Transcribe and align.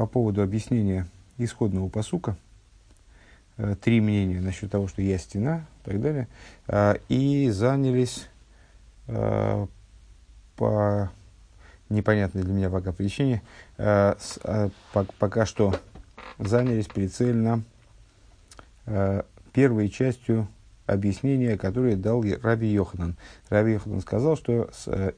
по 0.00 0.06
поводу 0.06 0.40
объяснения 0.42 1.06
исходного 1.36 1.90
посука. 1.90 2.34
Э, 3.58 3.76
три 3.78 4.00
мнения 4.00 4.40
насчет 4.40 4.70
того, 4.70 4.88
что 4.88 5.02
я 5.02 5.18
стена 5.18 5.66
и 5.82 5.90
так 5.90 6.00
далее. 6.00 6.26
Э, 6.68 6.94
и 7.10 7.50
занялись 7.50 8.26
э, 9.08 9.66
по 10.56 11.10
непонятной 11.90 12.44
для 12.44 12.54
меня 12.54 12.70
пока 12.70 12.92
причине, 12.92 13.42
пока 13.76 15.44
что 15.44 15.74
занялись 16.38 16.86
прицельно 16.86 17.62
первой 19.52 19.90
частью 19.90 20.48
объяснения, 20.86 21.58
которое 21.58 21.96
дал 21.96 22.24
Раби 22.42 22.68
Йоханан. 22.68 23.16
Раби 23.50 23.72
Йоханан 23.72 24.00
сказал, 24.00 24.38
что 24.38 24.70
с, 24.72 24.88
э, 24.88 25.12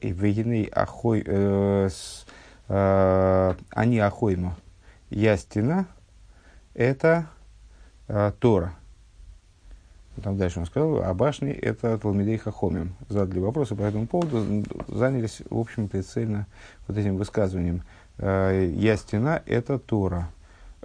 ахой, 0.73 1.23
э, 1.25 1.87
с, 1.89 2.25
э, 2.67 3.53
они 3.69 3.99
ахойма, 3.99 4.57
я 5.13 5.37
стена, 5.37 5.85
это 6.73 7.27
э, 8.07 8.31
Тора. 8.39 8.73
Там 10.21 10.37
дальше 10.37 10.59
он 10.59 10.65
сказал, 10.65 11.01
а 11.03 11.13
башни 11.13 11.51
это 11.51 11.97
Талмидей 11.97 12.37
Хахомим. 12.37 12.93
Задали 13.09 13.39
вопросы 13.39 13.75
по 13.75 13.81
этому 13.81 14.05
поводу, 14.05 14.63
занялись, 14.87 15.41
в 15.49 15.57
общем, 15.57 15.87
прицельно 15.87 16.45
вот 16.87 16.97
этим 16.97 17.17
высказыванием. 17.17 17.83
Э, 18.17 18.71
я 18.75 18.97
стена 18.97 19.41
это 19.45 19.79
Тора. 19.79 20.29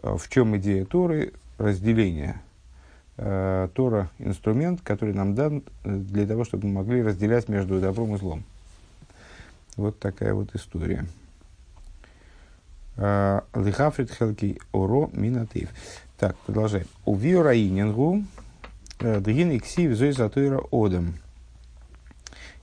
Э, 0.03 0.17
в 0.17 0.29
чем 0.29 0.57
идея 0.57 0.85
Торы? 0.85 1.33
Разделение. 1.59 2.41
Э, 3.17 3.69
Тора– 3.75 4.11
инструмент, 4.19 4.81
который 4.83 5.13
нам 5.13 5.35
дан 5.35 5.63
для 5.85 6.27
того, 6.27 6.45
чтобы 6.45 6.69
мы 6.69 6.75
могли 6.75 7.03
разделять 7.03 7.49
между 7.49 7.81
добром 7.81 8.15
и 8.15 8.19
злом. 8.19 8.45
Вот 9.77 9.99
такая 9.99 10.35
вот 10.35 10.55
история. 10.55 11.07
Лихафрид 12.99 14.11
Хелки 14.11 14.61
Оро 14.73 15.09
Минатив. 15.13 15.71
Так, 16.19 16.37
продолжаем. 16.39 16.87
У 17.05 17.15
Виораинингу 17.15 18.25
Дгин 18.99 19.57
Иксив 19.57 19.97
Зойзатуира 19.97 20.61
Одам. 20.73 21.15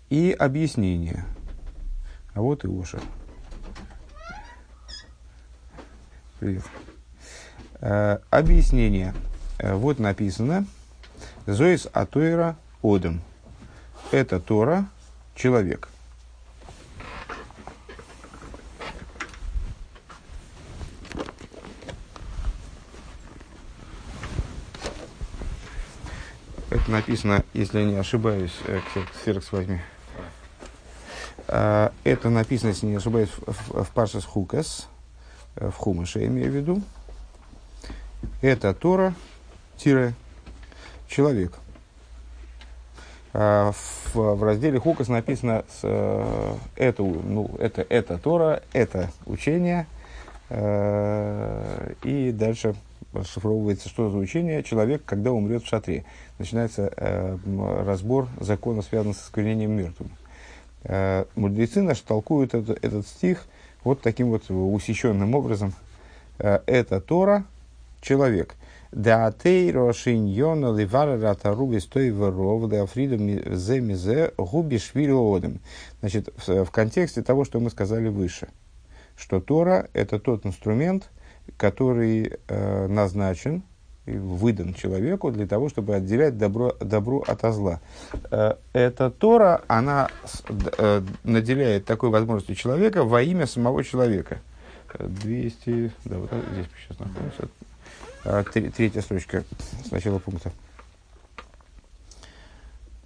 И 0.09 0.35
объяснение. 0.37 1.25
А 2.33 2.41
вот 2.41 2.65
и 2.65 2.67
Оша. 2.67 2.99
Привет. 6.39 6.63
Э, 7.79 8.19
объяснение. 8.29 9.13
Э, 9.57 9.73
вот 9.73 9.99
написано. 9.99 10.65
Зоис 11.47 11.87
Атуира 11.93 12.57
Одам. 12.83 13.21
Это 14.11 14.39
Тора, 14.39 14.87
человек. 15.33 15.87
Это 26.69 26.84
написано, 26.95 27.43
если 27.53 27.83
не 27.83 27.95
ошибаюсь, 27.95 28.53
ксерокс 29.13 29.51
возьми. 29.51 29.79
Это 31.47 32.29
написано, 32.29 32.69
если 32.69 32.87
не 32.87 32.95
ошибаюсь, 32.95 33.29
в, 33.45 33.83
в 33.83 33.91
Паршас 33.91 34.25
Хукас, 34.25 34.87
в 35.55 35.73
Хумыше, 35.73 36.19
я 36.19 36.27
имею 36.27 36.51
в 36.51 36.55
виду. 36.55 36.81
Это 38.41 38.73
Тора, 38.73 39.13
тире, 39.77 40.13
человек. 41.07 41.53
А, 43.33 43.71
в, 43.71 44.15
в 44.15 44.43
разделе 44.43 44.79
Хукас 44.79 45.09
написано, 45.09 45.65
с, 45.67 45.79
э, 45.83 46.55
это, 46.77 47.03
ну, 47.03 47.51
это, 47.59 47.85
это 47.89 48.17
Тора, 48.17 48.63
это 48.71 49.11
учение, 49.25 49.87
э, 50.49 51.93
и 52.03 52.31
дальше 52.31 52.75
расшифровывается, 53.15 53.89
что 53.89 54.09
за 54.09 54.17
учение 54.17 54.63
человек, 54.63 55.03
когда 55.05 55.31
умрет 55.31 55.63
в 55.63 55.67
шатре. 55.67 56.05
Начинается 56.39 56.91
э, 56.95 57.37
разбор 57.85 58.27
закона, 58.39 58.81
связанного 58.81 59.15
с 59.15 59.23
осквернением 59.23 59.71
мертвым. 59.71 60.11
Э, 60.83 61.25
мудрецы 61.35 61.81
наши 61.81 62.03
толкуют 62.03 62.53
это, 62.53 62.73
этот 62.73 63.07
стих 63.07 63.45
вот 63.83 64.01
таким 64.01 64.29
вот 64.29 64.49
усеченным 64.49 65.35
образом. 65.35 65.73
Э, 66.39 66.59
это 66.65 67.01
Тора, 67.01 67.45
человек. 68.01 68.55
Да 68.91 69.27
атей 69.27 69.71
рошиньона 69.71 70.73
ливара 70.73 71.19
ратаруби 71.19 71.79
стой 71.79 72.11
воров 72.11 72.69
да 72.69 72.83
африду 72.83 73.17
зе 73.53 73.81
мизе 73.81 74.31
губи 74.37 74.77
швилодем. 74.77 75.59
Значит, 75.99 76.29
в, 76.37 76.65
в 76.65 76.71
контексте 76.71 77.21
того, 77.21 77.43
что 77.43 77.59
мы 77.59 77.69
сказали 77.69 78.07
выше, 78.07 78.47
что 79.17 79.41
Тора– 79.41 79.89
это 79.93 80.19
тот 80.19 80.45
инструмент, 80.45 81.09
который 81.57 82.33
э, 82.47 82.87
назначен, 82.87 83.63
выдан 84.05 84.73
человеку 84.73 85.31
для 85.31 85.47
того, 85.47 85.69
чтобы 85.69 85.95
отделять 85.95 86.37
добро, 86.37 86.75
добро 86.79 87.23
от 87.25 87.41
зла. 87.53 87.79
Э, 88.31 88.55
эта 88.73 89.09
Тора, 89.09 89.61
она 89.67 90.09
э, 90.77 91.01
наделяет 91.23 91.85
такой 91.85 92.09
возможностью 92.09 92.55
человека 92.55 93.03
во 93.03 93.21
имя 93.21 93.47
самого 93.47 93.83
человека. 93.83 94.39
200, 94.99 95.91
да, 96.05 96.17
вот 96.17 96.31
здесь 96.53 96.67
сейчас 96.87 96.99
находимся. 96.99 97.47
Э, 98.23 98.43
Три, 98.53 98.69
третья 98.69 99.01
строчка 99.01 99.43
с 99.83 99.91
начала 99.91 100.19
пункта. 100.19 100.51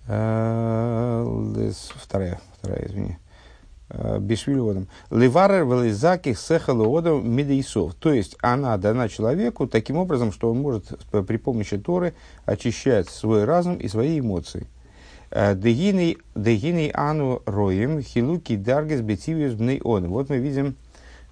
Э, 0.07 1.72
вторая, 1.95 2.39
вторая, 2.57 2.85
извини. 2.88 3.17
Э, 3.91 4.19
Бишвилиодом. 4.19 4.88
Ливарер 5.09 5.66
велизаки 5.66 6.35
сехалуодом 6.35 7.27
медейсов. 7.27 7.95
То 7.95 8.13
есть 8.13 8.38
она 8.39 8.77
дана 8.77 9.09
человеку 9.09 9.66
таким 9.66 9.97
образом, 9.97 10.31
что 10.31 10.51
он 10.51 10.59
может 10.59 11.00
при 11.09 11.38
помощи 11.38 11.77
Торы 11.77 12.13
очищать 12.45 13.09
свой 13.09 13.45
разум 13.45 13.78
и 13.78 13.88
свои 13.88 14.19
эмоции. 14.19 14.67
Э, 15.31 15.55
Дегиней 15.55 16.91
ану 16.94 17.41
роем 17.47 18.03
хилуки 18.03 18.55
даргес 18.55 19.01
бетивиус 19.01 19.53
бнейон. 19.53 20.07
Вот 20.09 20.29
мы 20.29 20.38
видим 20.38 20.75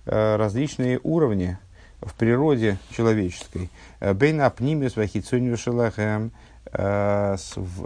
э, 0.05 0.35
различные 0.35 0.99
уровни 1.03 1.59
в 2.01 2.15
природе 2.15 2.79
человеческой. 2.89 3.69
Бейн 3.99 4.41
апнимиус 4.41 4.95
вахицуниус 4.95 5.59
шелахем– 5.59 6.31
Э, 6.73 7.35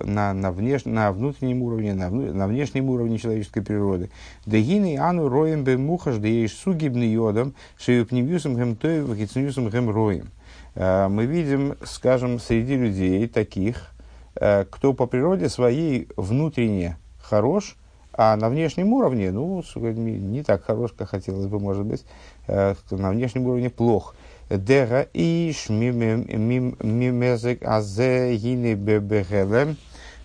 на, 0.03 0.33
на, 0.33 0.51
внеш, 0.51 0.85
на 0.85 1.11
внутреннем 1.11 1.61
уровне, 1.61 1.93
на, 1.93 2.09
на 2.09 2.47
внешнем 2.47 2.89
уровне 2.89 3.17
человеческой 3.17 3.61
природы. 3.61 4.09
Дегины 4.45 4.97
ану 4.97 5.29
роем 5.29 5.63
бе 5.63 5.77
мухаш 5.77 6.17
да 6.17 6.27
ешь 6.27 6.53
сугибный 6.53 7.07
йодом, 7.07 7.53
шеюпневьюсом 7.77 8.55
гэм 8.55 8.75
тоев, 8.75 9.07
вакицнюсом 9.07 9.69
гэм 9.69 9.89
роем. 9.89 10.31
Э, 10.75 11.07
мы 11.09 11.25
видим, 11.25 11.75
скажем, 11.83 12.39
среди 12.39 12.75
людей 12.75 13.27
таких, 13.27 13.91
э, 14.35 14.65
кто 14.69 14.93
по 14.93 15.05
природе 15.05 15.49
своей 15.49 16.07
внутренне 16.17 16.97
хорош, 17.19 17.77
а 18.13 18.35
на 18.35 18.49
внешнем 18.49 18.93
уровне, 18.93 19.31
ну, 19.31 19.63
не 19.75 20.43
так 20.43 20.65
хорош, 20.65 20.91
как 20.97 21.09
хотелось 21.09 21.47
бы, 21.47 21.59
может 21.59 21.85
быть, 21.85 22.03
на 22.47 23.09
внешнем 23.09 23.45
уровне 23.47 23.69
плохо. 23.69 24.15
Дера 24.57 25.07
иш 25.13 25.69
мимезек 25.69 27.63
азе 27.63 28.35
гини 28.35 28.73
бебегелем 28.73 29.78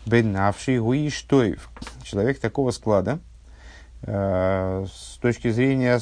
бенавший 0.04 0.80
гуиштоев. 0.80 1.70
Человек 2.02 2.40
такого 2.40 2.72
склада, 2.72 3.20
э, 4.02 4.86
с 4.92 5.18
точки 5.18 5.50
зрения 5.50 6.00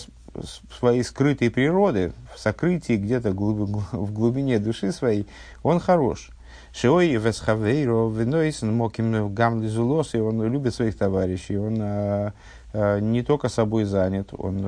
своей 0.79 1.05
скрытой 1.05 1.51
природы, 1.51 2.13
в 2.34 2.39
сокрытии 2.39 2.97
где-то 2.97 3.31
в 3.33 4.13
глубине 4.13 4.59
души 4.59 4.93
своей, 4.93 5.27
он 5.63 5.79
хорош. 5.79 6.31
Шиой 6.73 7.15
весхавейро 7.17 8.09
винойсен 8.11 8.75
моким 8.75 9.33
гамлизулос, 9.33 10.15
и 10.15 10.19
он 10.19 10.43
любит 10.43 10.75
своих 10.75 10.97
товарищей, 10.97 11.57
он 11.57 11.77
э, 11.79 12.33
не 12.75 13.23
только 13.23 13.49
собой 13.49 13.85
занят, 13.85 14.31
он 14.37 14.65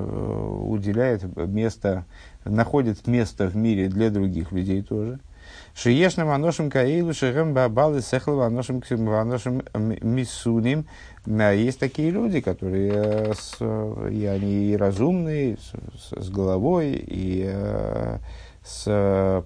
уделяет 0.70 1.24
место 1.36 2.04
находит 2.48 3.06
место 3.06 3.48
в 3.48 3.56
мире 3.56 3.88
для 3.88 4.10
других 4.10 4.52
людей 4.52 4.82
тоже. 4.82 5.18
Шиешным 5.74 6.30
аношим 6.30 6.70
каилу 6.70 7.12
шехем 7.12 7.54
бабалы 7.54 8.00
сехлу 8.00 8.40
аношим 8.40 8.82
аношим 9.08 9.62
мисуним. 9.74 10.86
Есть 11.26 11.78
такие 11.78 12.10
люди, 12.10 12.40
которые 12.40 13.34
э, 13.60 14.10
и 14.12 14.24
они 14.26 14.70
и 14.70 14.76
разумные, 14.76 15.56
с, 15.58 16.24
с 16.24 16.30
головой, 16.30 16.92
и 16.92 17.44
э, 17.46 18.18
с, 18.64 19.44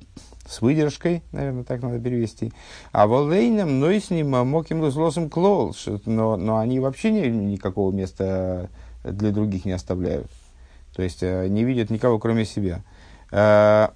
с 0.51 0.61
выдержкой, 0.63 1.23
наверное, 1.31 1.63
так 1.63 1.81
надо 1.81 2.01
перевести. 2.01 2.53
А 2.91 3.07
волейном, 3.07 3.79
но 3.79 3.91
и 3.91 4.01
с 4.01 4.11
ним 4.11 4.31
моким 4.31 4.81
лузлосом 4.81 5.31
клол, 5.31 5.75
но, 6.07 6.37
но 6.37 6.59
они 6.59 6.81
вообще 6.81 7.13
не, 7.13 7.29
никакого 7.29 7.93
места 7.93 8.69
для 9.05 9.31
других 9.31 9.65
не 9.65 9.73
оставляют. 9.73 10.27
То 10.95 11.03
есть 11.05 11.23
э, 11.23 11.47
не 11.47 11.63
видят 11.63 11.91
никого, 11.91 12.19
кроме 12.19 12.45
себя. 12.45 12.83
Э, 13.31 13.89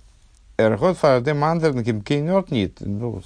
Эргот 0.57 0.97
фарадем 0.97 1.43
андернким 1.43 2.03
кейнорт 2.03 2.53
нет. 2.53 2.77
Ну, 2.79 3.21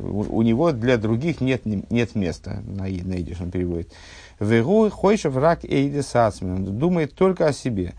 у 0.00 0.40
него 0.40 0.72
для 0.72 0.96
других 0.96 1.42
нет, 1.42 1.66
нет 1.66 2.14
места, 2.14 2.62
на, 2.64 2.88
идиш 2.88 3.42
он 3.42 3.50
переводит. 3.50 3.92
Вегу 4.40 4.88
хойшев 4.88 5.36
рак 5.36 5.66
эйде 5.66 6.02
сацмен. 6.02 6.78
Думает 6.78 7.14
только 7.14 7.48
о 7.48 7.52
себе. 7.52 7.92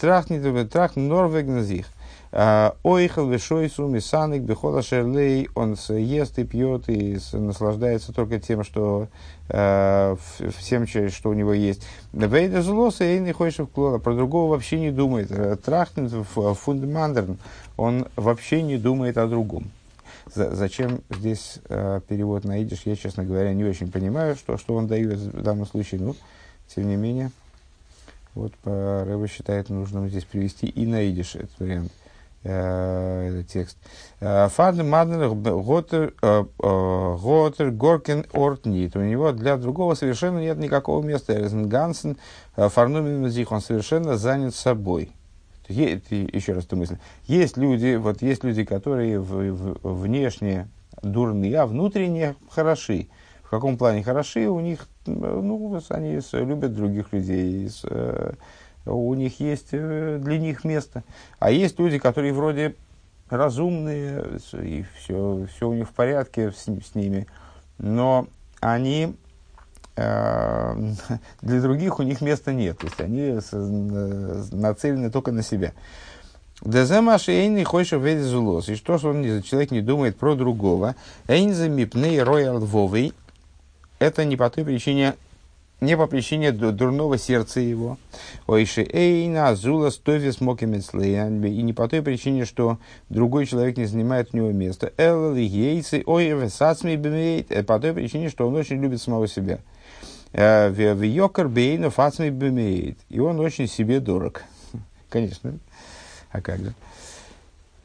Трахнет 0.00 0.70
трах 0.70 0.94
норвегназих. 0.94 1.86
Ойхал 2.30 3.28
вешойсу 3.28 3.86
мисаник 3.86 4.42
бихола 4.42 4.82
шерлей. 4.82 5.48
Он 5.54 5.76
ест 5.88 6.38
и 6.38 6.44
пьет 6.44 6.88
и 6.88 7.18
наслаждается 7.32 8.12
только 8.12 8.38
тем, 8.38 8.64
что 8.64 9.08
всем, 9.48 10.86
что 10.86 11.30
у 11.30 11.32
него 11.32 11.54
есть. 11.54 11.86
Вейда 12.12 12.60
злоса 12.62 13.04
и 13.04 13.18
не 13.18 13.32
хочешь 13.32 13.60
в 13.60 13.98
Про 13.98 14.14
другого 14.14 14.50
вообще 14.50 14.78
не 14.78 14.90
думает. 14.90 15.30
Трахнет 15.62 16.12
фундамандерн. 16.12 17.38
Он 17.78 18.06
вообще 18.16 18.62
не 18.62 18.76
думает 18.76 19.16
о 19.16 19.26
другом. 19.26 19.70
Зачем 20.34 21.00
здесь 21.10 21.58
э, 21.68 22.00
перевод 22.06 22.44
на 22.44 22.62
идиш, 22.62 22.82
я, 22.84 22.96
честно 22.96 23.24
говоря, 23.24 23.54
не 23.54 23.64
очень 23.64 23.90
понимаю, 23.90 24.36
что, 24.36 24.58
что 24.58 24.74
он 24.74 24.86
дает 24.86 25.18
в 25.18 25.42
данном 25.42 25.66
случае. 25.66 26.02
Ну, 26.02 26.14
тем 26.74 26.86
не 26.88 26.96
менее, 26.96 27.30
вот 28.34 28.52
Рэба 28.64 29.26
считает 29.26 29.70
нужным 29.70 30.08
здесь 30.08 30.24
привести 30.24 30.66
и 30.66 30.86
на 30.86 31.02
идиш 31.02 31.34
этот 31.34 31.58
вариант, 31.58 31.92
э, 31.92 32.17
этот 32.42 33.48
текст. 33.48 33.76
Фадр 34.20 34.84
Маднер 34.84 35.30
Готер 37.20 37.70
Горкен 37.70 38.24
Ортнит. 38.32 38.96
У 38.96 39.00
него 39.00 39.32
для 39.32 39.56
другого 39.56 39.94
совершенно 39.94 40.38
нет 40.38 40.58
никакого 40.58 41.02
места. 41.04 41.48
Гансен 41.50 42.16
Фарнумин 42.56 43.46
он 43.50 43.60
совершенно 43.60 44.16
занят 44.16 44.54
собой. 44.54 45.12
Есть, 45.68 46.10
еще 46.10 46.54
раз 46.54 46.64
эту 46.64 46.76
мысль. 46.76 46.96
Есть 47.26 47.58
люди, 47.58 47.96
вот 47.96 48.22
есть 48.22 48.42
люди, 48.42 48.64
которые 48.64 49.20
в, 49.20 49.52
в, 49.52 50.02
внешне 50.02 50.68
дурные, 51.02 51.60
а 51.60 51.66
внутренне 51.66 52.36
хороши. 52.50 53.08
В 53.42 53.50
каком 53.50 53.76
плане 53.76 54.02
хороши? 54.02 54.48
У 54.48 54.60
них, 54.60 54.88
ну, 55.06 55.80
они 55.90 56.20
любят 56.32 56.74
других 56.74 57.12
людей, 57.12 57.70
э, 57.84 58.32
у 58.92 59.14
них 59.14 59.40
есть 59.40 59.68
э, 59.72 60.18
для 60.20 60.38
них 60.38 60.64
место. 60.64 61.04
А 61.38 61.50
есть 61.50 61.78
люди, 61.78 61.98
которые 61.98 62.32
вроде 62.32 62.74
разумные, 63.30 64.38
и 64.54 64.84
все, 64.96 65.46
все 65.54 65.68
у 65.68 65.74
них 65.74 65.88
в 65.88 65.92
порядке 65.92 66.52
с, 66.52 66.64
с 66.64 66.94
ними, 66.94 67.26
но 67.78 68.26
они 68.60 69.14
Э, 69.98 70.76
для 71.42 71.60
других 71.60 71.98
у 71.98 72.02
них 72.02 72.20
места 72.20 72.52
нет. 72.52 72.78
То 72.78 72.86
есть 72.86 73.00
они 73.00 73.40
нацелены 74.52 75.10
только 75.10 75.32
на 75.32 75.42
себя. 75.42 75.72
Деземаш 76.62 77.28
эйни 77.28 77.64
хочешь 77.64 78.22
зулос. 78.22 78.68
И 78.68 78.76
что, 78.76 78.98
что 78.98 79.10
он, 79.10 79.42
человек 79.42 79.72
не 79.72 79.80
думает 79.80 80.16
про 80.16 80.36
другого. 80.36 80.94
Эйнзе 81.26 81.68
мипней 81.68 82.22
роял 82.22 82.60
вовый. 82.60 83.12
Это 83.98 84.24
не 84.24 84.36
по 84.36 84.48
той 84.50 84.64
причине, 84.64 85.16
не 85.80 85.96
по 85.96 86.06
причине 86.06 86.52
дурного 86.52 87.18
сердца 87.18 87.60
его. 87.60 87.98
Ойши 88.46 88.82
эйна 88.82 89.54
зула 89.54 89.90
стовис 89.90 90.38
И 90.40 91.62
не 91.62 91.72
по 91.72 91.88
той 91.88 92.02
причине, 92.02 92.44
что 92.44 92.78
другой 93.08 93.46
человек 93.46 93.76
не 93.76 93.86
занимает 93.86 94.30
у 94.32 94.36
него 94.36 94.50
места. 94.50 94.92
Эл 94.96 95.34
ейцы 95.34 96.02
ой 96.04 96.28
э, 96.28 97.62
По 97.62 97.78
той 97.78 97.92
причине, 97.92 98.28
что 98.28 98.48
он 98.48 98.56
очень 98.56 98.80
любит 98.82 99.00
самого 99.00 99.28
себя. 99.28 99.60
Э, 100.32 100.68
в 100.70 101.02
Йокер 101.02 101.48
Бейну 101.48 101.90
Фацми 101.90 102.30
Бемеет. 102.30 102.98
И 103.08 103.20
он 103.20 103.38
очень 103.40 103.68
себе 103.68 104.00
дорог. 104.00 104.42
Конечно. 105.08 105.58
А 106.30 106.40
как 106.40 106.58
же? 106.58 106.70
А, 106.70 106.87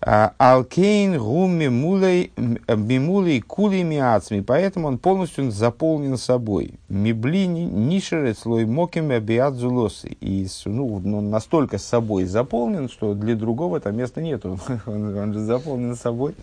Алкейн 0.06 1.18
мулей 1.18 2.34
мимулей 2.68 3.40
кули 3.40 3.84
миацми. 3.84 4.42
Поэтому 4.42 4.90
он 4.90 4.98
полностью 4.98 5.50
заполнен 5.50 6.18
собой. 6.18 6.74
Мибли 6.90 7.46
нишерет 7.46 8.38
слой 8.38 8.66
моким 8.66 9.12
зулосы. 9.56 10.18
И 10.20 10.46
ну, 10.66 10.96
он 10.96 11.30
настолько 11.30 11.78
собой 11.78 12.26
заполнен, 12.26 12.90
что 12.90 13.14
для 13.14 13.36
другого 13.36 13.80
там 13.80 13.96
места 13.96 14.22
нет. 14.22 14.46
Он, 14.46 14.60
он, 14.86 15.18
он 15.18 15.34
же 15.34 15.40
заполнен 15.40 15.96
собой. 15.96 16.36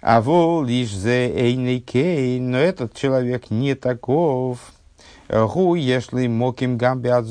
А 0.00 0.20
вол 0.20 0.62
лишь 0.64 0.92
зе 0.92 1.28
эйный 1.28 1.80
кейн, 1.80 2.50
но 2.50 2.58
этот 2.58 2.94
человек 2.94 3.50
не 3.50 3.74
таков. 3.74 4.58
Гу 5.28 5.74
ешли 5.74 6.28
моким 6.28 6.78
гамби 6.78 7.08
от 7.08 7.26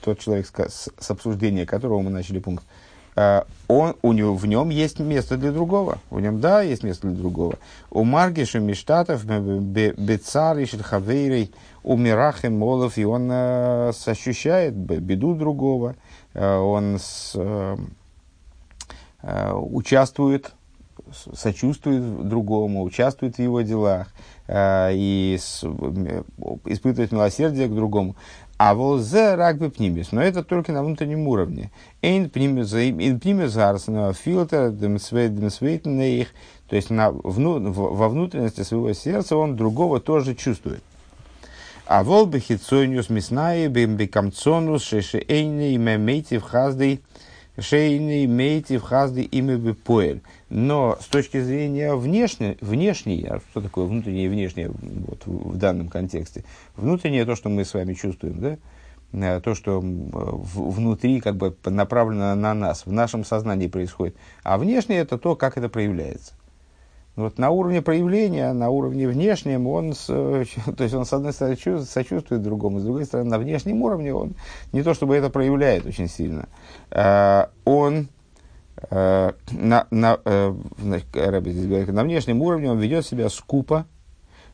тот 0.00 0.18
человек, 0.20 0.46
с 0.46 1.10
обсуждения 1.10 1.66
которого 1.66 2.00
мы 2.00 2.10
начали 2.10 2.38
пункт, 2.38 2.64
он, 3.16 3.96
у 4.02 4.12
него, 4.12 4.34
в 4.34 4.46
нем 4.46 4.68
есть 4.68 4.98
место 4.98 5.36
для 5.36 5.50
другого. 5.50 5.98
В 6.10 6.20
нем, 6.20 6.40
да, 6.40 6.62
есть 6.62 6.84
место 6.84 7.08
для 7.08 7.16
другого. 7.16 7.58
У 7.90 8.04
Маргиша 8.04 8.60
Миштатов, 8.60 9.24
Бецар, 9.24 10.58
Хавейрей, 10.82 11.50
у 11.82 11.96
Мирахем 11.96 12.58
Молов, 12.58 12.98
и 12.98 13.04
он 13.04 13.28
э, 13.30 13.92
ощущает 14.06 14.74
беду 14.74 15.34
другого, 15.34 15.94
э, 16.34 16.56
он 16.56 16.98
с, 16.98 17.32
э, 17.36 17.76
э, 19.22 19.52
участвует 19.52 20.52
сочувствует 21.34 22.28
другому, 22.28 22.82
участвует 22.82 23.36
в 23.36 23.38
его 23.38 23.60
делах 23.60 24.08
э, 24.48 24.90
и 24.94 25.38
с, 25.40 25.62
э, 25.62 26.22
испытывает 26.64 27.12
милосердие 27.12 27.68
к 27.68 27.74
другому. 27.74 28.16
А 28.58 28.74
волзе 28.74 29.34
рак 29.34 29.58
бы 29.58 29.70
пнимис, 29.70 30.12
но 30.12 30.22
это 30.22 30.42
только 30.42 30.72
на 30.72 30.82
внутреннем 30.82 31.28
уровне. 31.28 31.70
Эйн 32.00 32.30
пнимис 32.30 33.54
гарсного 33.54 34.14
фильтр, 34.14 34.70
демсвейтнейх, 34.70 36.28
то 36.68 36.76
есть 36.76 36.88
на, 36.88 37.10
вну, 37.10 37.70
во 37.70 38.08
внутренности 38.08 38.62
своего 38.62 38.94
сердца 38.94 39.36
он 39.36 39.56
другого 39.56 40.00
тоже 40.00 40.34
чувствует. 40.34 40.82
А 41.86 42.02
вол 42.02 42.26
бы 42.26 42.40
хитсониус 42.40 43.10
мяснаи 43.10 43.68
бембекамцонус 43.68 44.82
шеши 44.82 45.22
эйни 45.28 45.76
мемейти 45.76 46.38
в 46.38 46.42
хаздой 46.42 47.02
шейни 47.58 48.26
мейти 48.26 48.78
в 48.78 48.82
хазды 48.82 49.22
имя 49.22 49.58
бы 49.58 49.74
поэль. 49.74 50.20
Но 50.48 50.96
с 51.00 51.06
точки 51.06 51.40
зрения 51.40 51.94
внешней, 51.94 52.56
внешней, 52.60 53.26
а 53.28 53.40
что 53.50 53.60
такое 53.60 53.86
внутреннее 53.86 54.26
и 54.26 54.28
внешнее 54.28 54.70
вот, 54.70 55.26
в 55.26 55.56
данном 55.56 55.88
контексте? 55.88 56.44
Внутреннее 56.76 57.24
то, 57.24 57.34
что 57.34 57.48
мы 57.48 57.64
с 57.64 57.74
вами 57.74 57.94
чувствуем, 57.94 58.40
да? 58.40 58.58
Э, 59.12 59.40
то, 59.40 59.54
что 59.54 59.80
внутри 59.80 61.20
как 61.20 61.36
бы 61.36 61.56
направлено 61.64 62.34
на 62.34 62.54
нас, 62.54 62.86
в 62.86 62.92
нашем 62.92 63.24
сознании 63.24 63.66
происходит. 63.66 64.16
А 64.44 64.56
внешнее 64.58 65.00
это 65.00 65.18
то, 65.18 65.34
как 65.34 65.58
это 65.58 65.68
проявляется. 65.68 66.34
Вот 67.16 67.38
на 67.38 67.48
уровне 67.48 67.80
проявления, 67.80 68.52
на 68.52 68.68
уровне 68.68 69.08
внешнем, 69.08 69.66
он, 69.66 69.94
с, 69.94 70.06
то 70.76 70.84
есть 70.84 70.94
он 70.94 71.06
с 71.06 71.12
одной 71.12 71.32
стороны 71.32 71.56
сочувствует 71.56 72.42
другому, 72.42 72.78
с 72.78 72.84
другой 72.84 73.06
стороны 73.06 73.30
на 73.30 73.38
внешнем 73.38 73.82
уровне 73.82 74.12
он 74.12 74.34
не 74.72 74.82
то 74.82 74.92
чтобы 74.92 75.16
это 75.16 75.30
проявляет 75.30 75.86
очень 75.86 76.08
сильно, 76.08 76.48
а, 76.90 77.50
он 77.64 78.08
а, 78.08 78.15
на, 78.90 79.86
на, 79.90 80.20
э, 80.24 80.54
говорит, 81.12 81.88
на 81.88 82.02
внешнем 82.04 82.42
уровне 82.42 82.70
он 82.70 82.78
ведет 82.78 83.06
себя 83.06 83.28
скупо, 83.30 83.86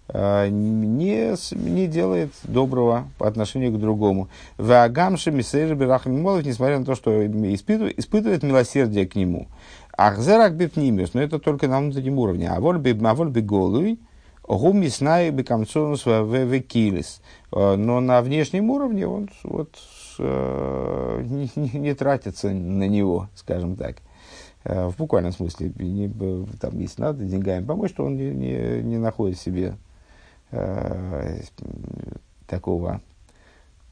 а, 0.09 0.49
не, 0.49 1.35
не 1.55 1.87
делает 1.87 2.33
доброго 2.43 3.09
по 3.19 3.27
отношению 3.27 3.73
к 3.73 3.81
другому. 3.81 4.29
Вагамши 4.59 5.31
Мисейр 5.31 5.75
Бирахмимолов, 5.75 6.45
несмотря 6.45 6.79
на 6.79 6.85
то, 6.85 6.95
что 6.95 7.27
испытывает, 7.27 7.99
испытывает 7.99 8.43
милосердие 8.43 9.07
к 9.07 9.15
нему. 9.15 9.49
Ахзерак 9.97 10.55
бипнимиус, 10.57 11.15
но 11.15 11.23
это 11.23 11.39
только 11.39 11.69
на 11.69 11.79
внутреннем 11.81 12.19
уровне. 12.19 12.49
А 12.51 12.61
воль 12.61 12.79
голуй, 12.79 14.01
гуми 14.43 14.89
снай 14.89 15.31
бекамцонус 15.31 16.05
векилис. 16.05 17.23
Э, 17.53 17.77
но 17.77 18.01
на 18.01 18.21
внешнем 18.21 18.71
уровне 18.71 19.07
он 19.07 19.31
вот, 19.45 19.79
э, 20.19 21.23
не, 21.25 21.51
не, 21.57 21.79
не 21.79 21.95
тратится 21.95 22.51
на 22.51 22.87
него, 22.89 23.29
скажем 23.35 23.77
так. 23.77 23.97
Э, 24.65 24.87
в 24.89 24.97
буквальном 24.97 25.33
смысле, 25.33 25.73
не, 25.79 26.09
там, 26.61 26.79
если 26.79 27.03
надо 27.03 27.25
деньгами 27.25 27.65
помочь, 27.65 27.93
то 27.93 28.05
он 28.05 28.17
не, 28.17 28.31
не, 28.31 28.83
не 28.83 28.99
находит 28.99 29.39
себе 29.39 29.77
э, 30.51 31.41
такого 32.47 33.01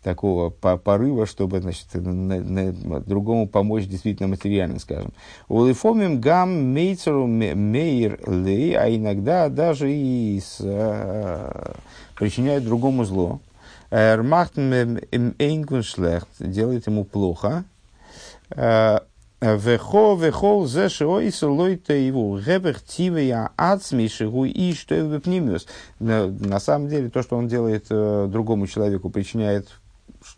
такого 0.02 0.48
порыва, 0.48 1.26
чтобы 1.26 1.60
значит, 1.60 1.86
на, 1.92 2.40
на, 2.40 3.00
другому 3.00 3.46
помочь 3.46 3.84
действительно 3.84 4.28
материально, 4.28 4.78
скажем. 4.78 5.12
Улифомим 5.48 6.20
гам 6.20 6.50
мейцеру 6.72 7.26
мейр 7.26 8.18
лей, 8.26 8.76
а 8.78 8.88
иногда 8.88 9.50
даже 9.50 9.92
и 9.92 10.40
с, 10.40 10.56
а, 10.62 11.76
причиняет 12.14 12.64
другому 12.64 13.04
зло. 13.04 13.40
Эрмахтен 13.90 15.00
эйнкун 15.38 15.82
шлехт, 15.82 16.28
делает 16.38 16.86
ему 16.86 17.04
плохо. 17.04 17.64
Э, 19.42 19.56
вехо 19.56 20.16
вехо 20.16 20.66
зе 20.66 20.90
шоис 20.90 21.42
лойта 21.42 21.94
его 21.94 22.38
гебех 22.38 22.82
тивея 22.82 23.50
ацми 23.56 24.06
шигу 24.06 24.44
и 24.44 24.74
что 24.74 24.94
На 25.98 26.60
самом 26.60 26.88
деле 26.88 27.08
то, 27.08 27.22
что 27.22 27.38
он 27.38 27.48
делает 27.48 27.86
э, 27.88 28.28
другому 28.30 28.66
человеку, 28.66 29.08
причиняет 29.08 29.68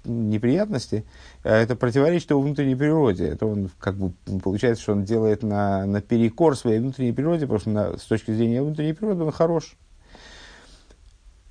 неприятности, 0.05 1.05
это 1.43 1.75
противоречит 1.75 2.31
его 2.31 2.41
внутренней 2.41 2.77
природе. 2.77 3.27
Это 3.27 3.47
он, 3.47 3.69
как 3.81 3.97
бы, 3.97 4.13
получается, 4.41 4.85
что 4.85 4.93
он 4.93 5.03
делает 5.03 5.43
на, 5.43 5.85
на 5.87 6.01
перекор 6.01 6.57
своей 6.57 6.79
внутренней 6.79 7.13
природе, 7.13 7.47
потому 7.47 7.59
что 7.59 7.71
на, 7.71 7.99
с 7.99 8.03
точки 8.03 8.31
зрения 8.31 8.63
внутренней 8.63 8.93
природы 8.93 9.25
он 9.25 9.33
хорош. 9.33 9.77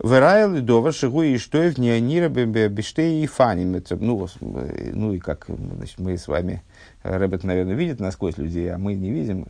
Верайл 0.03 0.55
и 0.55 0.61
Дова 0.61 0.91
Шигу 0.91 1.21
и 1.21 1.37
Штоев 1.37 1.77
Неонира 1.77 2.27
Бештей 2.27 3.23
и 3.23 3.27
Фани. 3.27 3.65
Ну, 3.99 4.27
ну 4.39 5.13
и 5.13 5.19
как 5.19 5.45
значит, 5.47 5.99
мы 5.99 6.17
с 6.17 6.27
вами, 6.27 6.63
Рэббет, 7.03 7.43
наверное, 7.43 7.75
видит 7.75 7.99
насквозь 7.99 8.37
людей, 8.37 8.73
а 8.73 8.79
мы 8.79 8.95
не 8.95 9.11
видим. 9.11 9.45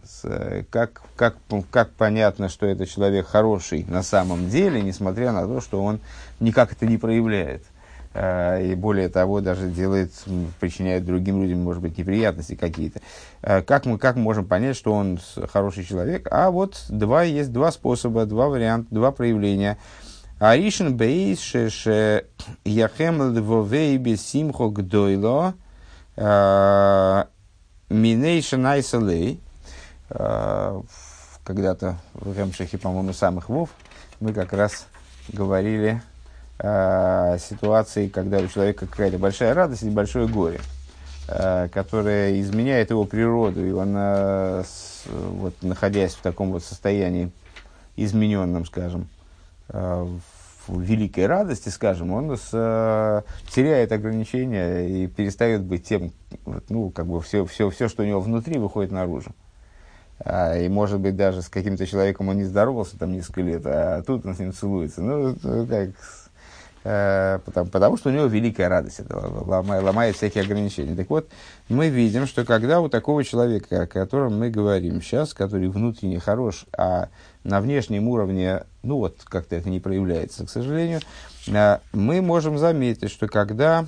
Как, 0.69 1.03
как, 1.15 1.37
как 1.69 1.91
понятно, 1.91 2.49
что 2.49 2.65
это 2.65 2.85
человек 2.85 3.27
хороший 3.27 3.85
на 3.87 4.03
самом 4.03 4.49
деле, 4.49 4.81
несмотря 4.81 5.31
на 5.31 5.47
то, 5.47 5.61
что 5.61 5.81
он 5.81 6.01
никак 6.41 6.73
это 6.73 6.85
не 6.85 6.97
проявляет. 6.97 7.63
А, 8.13 8.59
и 8.59 8.75
более 8.75 9.07
того, 9.07 9.39
даже 9.39 9.69
делает, 9.69 10.11
причиняет 10.59 11.05
другим 11.05 11.41
людям, 11.41 11.61
может 11.61 11.81
быть, 11.81 11.97
неприятности 11.97 12.55
какие-то. 12.55 12.99
А, 13.41 13.61
как 13.61 13.85
мы, 13.85 13.97
как 13.97 14.17
мы 14.17 14.23
можем 14.23 14.45
понять, 14.45 14.75
что 14.75 14.91
он 14.91 15.17
хороший 15.49 15.85
человек? 15.85 16.27
А 16.29 16.51
вот 16.51 16.83
два, 16.89 17.23
есть 17.23 17.53
два 17.53 17.71
способа, 17.71 18.25
два 18.25 18.49
варианта, 18.49 18.93
два 18.93 19.11
проявления– 19.11 19.77
Аришин 20.41 20.97
бейс 20.97 21.39
ше 21.39 22.25
яхем 22.65 23.31
львовей 23.31 23.95
бесимхо 23.97 24.69
гдойло 24.69 25.53
минейша 27.89 28.57
найсалей. 28.57 29.39
Когда-то 30.09 31.99
в 32.15 32.35
Ремшахе, 32.35 32.79
по-моему, 32.79 33.13
самых 33.13 33.49
вов, 33.49 33.69
мы 34.19 34.33
как 34.33 34.53
раз 34.53 34.87
говорили 35.27 36.01
о 36.57 37.37
ситуации, 37.37 38.07
когда 38.07 38.39
у 38.39 38.47
человека 38.47 38.87
какая-то 38.87 39.19
большая 39.19 39.53
радость 39.53 39.83
или 39.83 39.91
большое 39.91 40.27
горе, 40.27 40.59
которое 41.27 42.41
изменяет 42.41 42.89
его 42.89 43.05
природу, 43.05 43.63
и 43.63 43.69
он, 43.69 43.93
вот, 45.05 45.53
находясь 45.61 46.15
в 46.15 46.21
таком 46.21 46.51
вот 46.51 46.63
состоянии 46.63 47.31
измененном, 47.95 48.65
скажем, 48.65 49.07
в 49.67 50.19
великой 50.79 51.25
радости, 51.27 51.69
скажем, 51.69 52.11
он 52.11 52.37
с, 52.37 52.49
э, 52.53 53.21
теряет 53.49 53.91
ограничения 53.91 54.87
и 54.87 55.07
перестает 55.07 55.63
быть 55.63 55.83
тем, 55.83 56.11
ну, 56.69 56.89
как 56.89 57.07
бы 57.07 57.19
все, 57.21 57.45
все, 57.45 57.69
все, 57.69 57.89
что 57.89 58.03
у 58.03 58.05
него 58.05 58.21
внутри, 58.21 58.57
выходит 58.57 58.91
наружу. 58.91 59.33
А, 60.23 60.55
и, 60.57 60.69
может 60.69 60.99
быть, 60.99 61.15
даже 61.15 61.41
с 61.41 61.49
каким-то 61.49 61.85
человеком 61.87 62.29
он 62.29 62.37
не 62.37 62.43
здоровался 62.43 62.97
там 62.97 63.11
несколько 63.11 63.41
лет, 63.41 63.63
а 63.65 64.03
тут 64.03 64.25
он 64.25 64.35
с 64.35 64.39
ним 64.39 64.53
целуется. 64.53 65.01
Ну, 65.01 65.35
как, 65.67 65.89
э, 66.83 67.39
потому, 67.43 67.69
потому 67.69 67.97
что 67.97 68.09
у 68.09 68.13
него 68.13 68.25
великая 68.25 68.69
радость, 68.69 68.99
это 68.99 69.17
ломает, 69.17 69.83
ломает 69.83 70.15
всякие 70.15 70.43
ограничения. 70.43 70.95
Так 70.95 71.09
вот, 71.09 71.29
мы 71.69 71.89
видим, 71.89 72.27
что 72.27 72.45
когда 72.45 72.81
у 72.81 72.89
такого 72.89 73.23
человека, 73.23 73.83
о 73.83 73.87
котором 73.87 74.37
мы 74.37 74.49
говорим 74.49 75.01
сейчас, 75.01 75.33
который 75.33 75.69
внутренне 75.69 76.19
хорош, 76.19 76.65
а 76.77 77.09
на 77.43 77.59
внешнем 77.59 78.07
уровне, 78.07 78.63
ну 78.83 78.97
вот 78.97 79.17
как-то 79.23 79.55
это 79.55 79.69
не 79.69 79.79
проявляется, 79.79 80.45
к 80.45 80.49
сожалению, 80.49 81.01
э, 81.47 81.79
мы 81.93 82.21
можем 82.21 82.57
заметить, 82.57 83.11
что 83.11 83.27
когда 83.27 83.85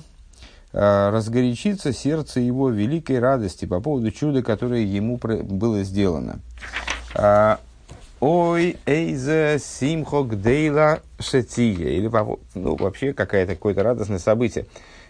э, 0.72 1.10
разгорячится 1.10 1.92
сердце 1.92 2.40
его 2.40 2.70
великой 2.70 3.18
радости 3.18 3.64
по 3.64 3.80
поводу 3.80 4.10
чуда, 4.10 4.42
которое 4.42 4.82
ему 4.82 5.18
было 5.18 5.82
сделано. 5.82 6.40
Э, 7.14 7.56
Ой, 8.20 8.78
эйзе 8.86 9.58
симхо 9.60 10.22
гдейла 10.22 11.00
шетия. 11.18 11.90
Или 11.90 12.10
ну, 12.54 12.76
вообще 12.76 13.12
какое-то 13.12 13.54
какое-то 13.54 13.82
радостное 13.82 14.18
событие. 14.18 14.66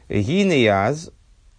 Гинеяз 0.08 1.10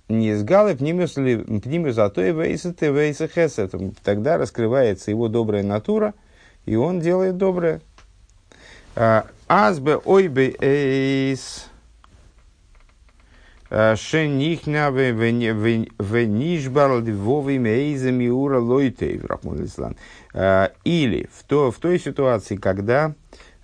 не 0.10 0.36
сгалы 0.36 0.76
пнимиус 0.76 1.98
атои 1.98 2.32
вейса 2.32 2.76
вейса 2.82 3.30
хесет. 3.30 3.74
Тогда 4.04 4.38
раскрывается 4.38 5.12
его 5.12 5.30
добрая 5.30 5.64
натура– 5.64 6.14
и 6.66 6.76
он 6.76 7.00
делает 7.00 7.38
доброе. 7.38 7.82
А, 8.98 9.26
Азбе 9.50 9.98
ойбе 9.98 10.56
эйс 10.62 11.68
а, 13.70 13.98
шенихна 13.98 14.90
венишбар 14.90 17.04
львовым 17.04 17.66
эйзем 17.66 18.26
иура 18.26 18.60
лойтей, 18.60 19.20
а, 20.34 20.72
Или 20.86 21.30
в, 21.34 21.44
то, 21.44 21.72
в 21.72 21.80
той 21.80 22.00
ситуации, 22.00 22.56
когда 22.56 23.14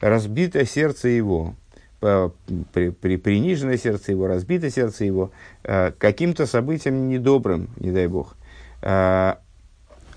разбито 0.02 0.66
сердце 0.66 1.08
его, 1.08 1.56
при, 2.02 2.90
при, 2.90 3.16
приниженное 3.16 3.78
сердце 3.78 4.12
его, 4.12 4.28
разбито 4.28 4.70
сердце 4.70 5.06
его, 5.06 5.32
каким-то 5.64 6.46
событием 6.46 7.08
недобрым, 7.08 7.70
не 7.78 7.92
дай 7.92 8.08
бог. 8.08 8.36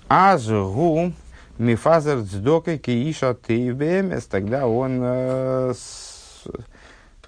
Азгу 0.07 1.13
Мифазер 1.57 2.23
цдокой 2.23 2.77
кииша 2.77 3.33
ты 3.33 3.73
БМС, 3.73 4.25
тогда 4.25 4.67
он 4.67 4.99
э, 5.01 5.73
с, 5.73 6.43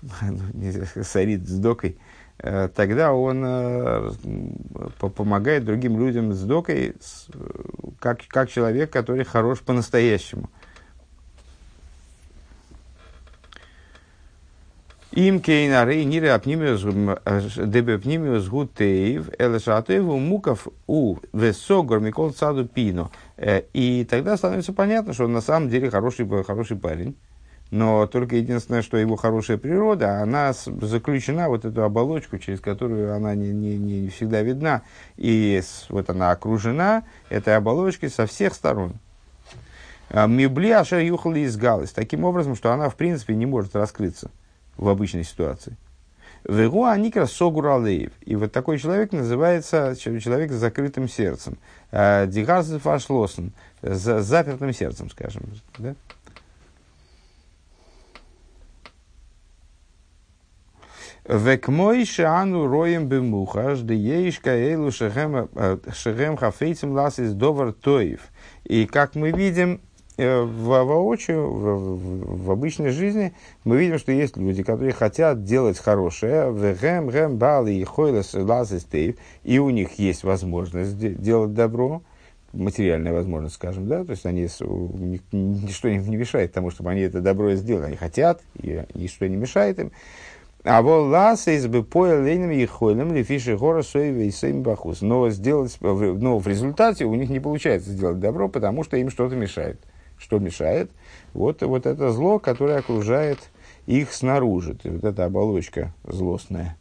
сорит 1.04 1.48
цдокой, 1.48 1.98
э, 2.40 2.68
тогда 2.76 3.14
он 3.14 3.42
э, 3.46 4.12
помогает 5.00 5.64
другим 5.64 5.98
людям 5.98 6.34
с 6.34 6.42
докой, 6.42 6.96
как, 8.00 8.20
как 8.28 8.50
человек, 8.50 8.92
который 8.92 9.24
хорош 9.24 9.60
по-настоящему. 9.60 10.50
Им 15.18 15.40
кейнары 15.40 16.04
нире 16.04 16.34
апнимиус 16.34 16.82
дебепнимиус 16.84 18.48
гутеев 18.50 19.30
элешатееву 19.40 20.20
муков 20.20 20.68
у 20.86 21.18
весогор 21.34 22.02
микол 22.02 22.34
цаду 22.34 22.66
пино. 22.66 23.10
Э, 23.38 23.62
и 23.74 24.06
тогда 24.10 24.36
становится 24.36 24.74
понятно, 24.74 25.14
что 25.14 25.26
он 25.26 25.34
на 25.34 25.42
самом 25.42 25.70
деле 25.70 25.90
хороший, 25.90 26.28
хороший 26.44 26.78
парень. 26.78 27.16
Но 27.70 28.08
только 28.08 28.38
единственное, 28.38 28.82
что 28.82 28.98
его 28.98 29.18
хорошая 29.18 29.58
природа, 29.58 30.22
она 30.22 30.54
заключена 30.54 31.50
вот 31.50 31.66
эту 31.66 31.84
оболочку, 31.84 32.38
через 32.38 32.62
которую 32.62 33.14
она 33.14 33.36
не, 33.36 33.50
не, 33.50 33.78
не 33.78 34.10
всегда 34.10 34.42
видна. 34.42 34.84
И 35.18 35.62
вот 35.90 36.10
она 36.10 36.32
окружена 36.32 37.04
этой 37.30 37.58
оболочкой 37.58 38.10
со 38.10 38.26
всех 38.26 38.54
сторон. 38.54 38.94
А 40.10 40.28
Мибли 40.28 40.70
ашер 40.70 41.00
юхали 41.00 41.46
изгалась. 41.46 41.92
Таким 41.92 42.24
образом, 42.24 42.56
что 42.56 42.72
она 42.72 42.90
в 42.90 42.96
принципе 42.96 43.36
не 43.36 43.46
может 43.46 43.76
раскрыться 43.76 44.32
в 44.78 44.88
обычной 44.88 45.26
ситуации. 45.26 45.76
Вегу 46.48 46.86
аникра 46.86 47.26
согуралеев. 47.26 48.12
И 48.22 48.38
вот 48.38 48.54
такой 48.54 48.80
человек 48.80 49.12
называется 49.12 49.96
человек 49.98 50.52
с 50.54 50.56
закрытым 50.56 51.10
сердцем. 51.10 51.58
Э, 51.92 52.26
Дигарзев 52.26 52.88
ашлосен, 52.88 53.52
с 53.82 54.22
запертым 54.22 54.72
сердцем, 54.74 55.10
скажем. 55.10 55.44
Да? 55.78 55.96
Векмой 61.28 62.06
шану 62.06 62.68
роем 62.68 63.08
бемухаш, 63.08 63.80
да 63.80 63.94
ейшка 63.94 64.52
эйлу 64.52 64.90
шехем 64.90 65.50
э, 65.54 66.36
хафейцем 66.38 66.94
лас 66.94 67.20
из 67.20 67.34
довар 67.34 67.74
тоев. 67.74 68.22
И 68.64 68.86
как 68.86 69.16
мы 69.16 69.32
видим, 69.32 69.82
Э, 70.20 70.42
в, 70.42 70.84
воочию, 70.84 71.48
в, 71.48 72.46
в, 72.46 72.52
обычной 72.52 72.90
жизни, 72.90 73.34
мы 73.64 73.78
видим, 73.78 74.00
что 74.00 74.12
есть 74.12 74.36
люди, 74.36 74.64
которые 74.64 74.92
хотят 74.92 75.44
делать 75.44 75.78
хорошее, 75.78 76.52
и 79.44 79.60
у 79.60 79.70
них 79.70 80.00
есть 80.00 80.24
возможность 80.24 80.98
делать 80.98 81.54
добро, 81.54 82.02
материальная 82.52 83.14
возможность, 83.14 83.54
скажем, 83.56 83.88
да, 83.88 84.04
то 84.04 84.10
есть 84.10 84.26
они, 84.26 84.48
ничто 85.32 85.88
им 85.88 86.10
не 86.10 86.16
мешает 86.16 86.52
тому, 86.52 86.72
чтобы 86.72 86.90
они 86.90 87.02
это 87.02 87.22
добро 87.22 87.54
сделали, 87.54 87.86
они 87.86 87.96
хотят, 87.96 88.42
и 88.56 88.86
ничто 88.96 89.28
не 89.28 89.36
мешает 89.36 89.78
им. 89.78 89.92
А 90.64 90.82
вот 90.82 91.10
ласа 91.10 91.52
из 91.52 91.68
бы 91.68 91.84
поэлейным 91.84 92.50
и 92.50 92.66
хойлем 92.66 93.14
лифиши 93.14 93.56
гора 93.56 93.84
соева 93.84 94.22
и 94.22 94.32
сейм 94.32 94.64
бахус. 94.64 95.02
Но 95.02 95.30
сделать, 95.30 95.78
но 95.80 96.40
в 96.40 96.48
результате 96.48 97.06
у 97.06 97.14
них 97.14 97.30
не 97.30 97.40
получается 97.40 97.92
сделать 97.92 98.20
добро, 98.20 98.50
потому 98.50 98.84
что 98.84 98.98
им 98.98 99.12
что-то 99.12 99.36
мешает. 99.36 99.80
Что 100.18 100.40
мешает? 100.40 100.90
Вот, 101.34 101.62
вот 101.62 101.86
это 101.86 102.12
зло, 102.12 102.40
которое 102.40 102.80
окружает 102.80 103.40
их 103.86 104.14
снаружи. 104.14 104.78
Вот 104.84 105.04
эта 105.04 105.26
оболочка 105.26 105.94
злостная, 106.04 106.78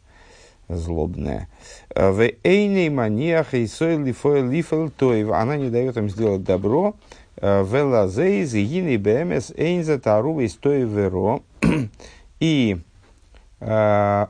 злобная. 0.67 1.47
В 1.95 2.31
эйней 2.43 2.89
маниах 2.89 3.53
и 3.53 3.65
лифел. 3.65 4.91
Она 5.33 5.57
не 5.57 5.69
дает 5.69 5.97
им 5.97 6.09
сделать 6.09 6.43
добро. 6.43 6.95
В 7.35 7.83
лазей 7.83 8.43
зигини 8.45 8.97
бмс 8.97 9.51
эйнза 9.55 9.99
тару 9.99 10.39
из 10.39 10.55
веро. 10.63 11.41
И 12.39 12.77
а, 13.59 14.29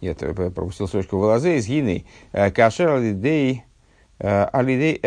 нет, 0.00 0.18
пропустил 0.18 0.88
строчку. 0.88 1.18
В 1.18 1.22
лазей 1.22 1.60
згины 1.60 2.04
кашер 2.32 3.00
лидей 3.00 3.64
Алидей 4.18 5.00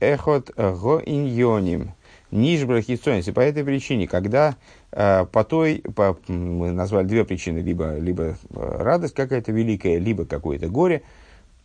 эхот 0.00 0.50
го 0.56 1.02
иньоним. 1.04 1.92
нишбрахицонис. 2.32 3.28
И 3.28 3.32
по 3.32 3.40
этой 3.40 3.62
причине, 3.62 4.08
когда 4.08 4.56
э, 4.90 5.26
по 5.30 5.44
той, 5.44 5.82
по, 5.94 6.18
мы 6.26 6.72
назвали 6.72 7.06
две 7.06 7.24
причины, 7.24 7.58
либо, 7.58 7.98
либо 7.98 8.36
радость 8.50 9.14
какая-то 9.14 9.52
великая, 9.52 9.98
либо 9.98 10.24
какое-то 10.24 10.68
горе, 10.68 11.02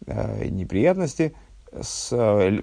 э, 0.05 0.47
неприятности, 0.49 1.33
с, 1.81 2.09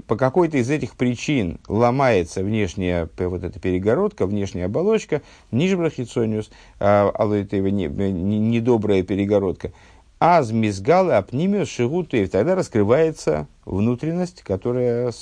по 0.06 0.16
какой-то 0.16 0.58
из 0.58 0.70
этих 0.70 0.94
причин 0.94 1.58
ломается 1.68 2.42
внешняя 2.42 3.08
вот 3.18 3.42
эта 3.44 3.58
перегородка, 3.58 4.26
внешняя 4.26 4.66
оболочка, 4.66 5.22
нижбрахицониус, 5.50 6.50
а, 6.80 7.10
алоитеева 7.10 7.66
недобрая 7.66 9.02
перегородка, 9.02 9.72
аз 10.20 10.52
мизгалы 10.52 11.14
апнимиус 11.14 11.68
шигутуев, 11.68 12.30
тогда 12.30 12.54
раскрывается 12.54 13.46
внутренность, 13.64 14.42
которая 14.42 15.12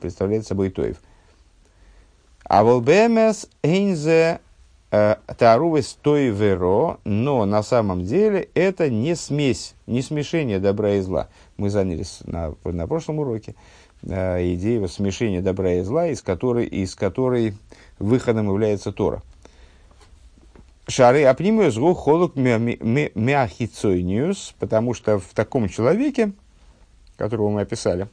представляет 0.00 0.46
собой 0.46 0.70
тоев. 0.70 0.98
А 2.44 2.62
волбемес 2.62 3.48
эйнзе 3.62 4.40
э, 4.92 5.16
тарувес 5.36 5.98
тоеверо, 6.00 6.98
но 7.04 7.44
на 7.44 7.62
самом 7.62 8.04
деле 8.04 8.48
это 8.54 8.88
не 8.88 9.16
смесь, 9.16 9.74
не 9.86 10.00
смешение 10.00 10.60
добра 10.60 10.94
и 10.94 11.00
зла. 11.00 11.28
Мы 11.56 11.70
занялись 11.70 12.20
на, 12.24 12.54
на 12.64 12.86
прошлом 12.86 13.18
уроке 13.18 13.56
э, 14.02 14.54
идеей 14.54 14.86
смешения 14.86 15.42
добра 15.42 15.74
и 15.74 15.82
зла, 15.82 16.06
из 16.06 16.22
которой, 16.22 16.66
из 16.66 16.94
которой 16.94 17.54
выходом 17.98 18.46
является 18.46 18.92
Тора. 18.92 19.22
Шары 20.88 21.24
апнимиус 21.24 21.74
холук 21.98 22.36
мяхицойниус, 22.36 24.54
потому 24.60 24.94
что 24.94 25.18
в 25.18 25.34
таком 25.34 25.68
человеке, 25.68 26.30
которого 27.16 27.50
мы 27.50 27.62
описали, 27.62 28.08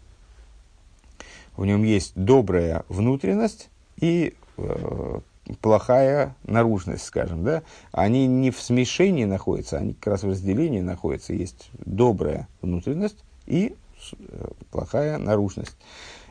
в 1.55 1.65
нем 1.65 1.83
есть 1.83 2.13
добрая 2.15 2.83
внутренность, 2.89 3.69
и 3.97 4.33
э, 4.57 5.19
плохая 5.61 6.35
наружность, 6.43 7.05
скажем, 7.05 7.43
да, 7.43 7.63
они 7.91 8.27
не 8.27 8.51
в 8.51 8.61
смешении 8.61 9.25
находятся, 9.25 9.77
они 9.77 9.93
как 9.93 10.13
раз 10.13 10.23
в 10.23 10.29
разделении 10.29 10.81
находятся. 10.81 11.33
Есть 11.33 11.69
добрая 11.85 12.47
внутренность 12.61 13.23
и 13.45 13.75
э, 14.17 14.47
плохая 14.71 15.17
наружность. 15.17 15.75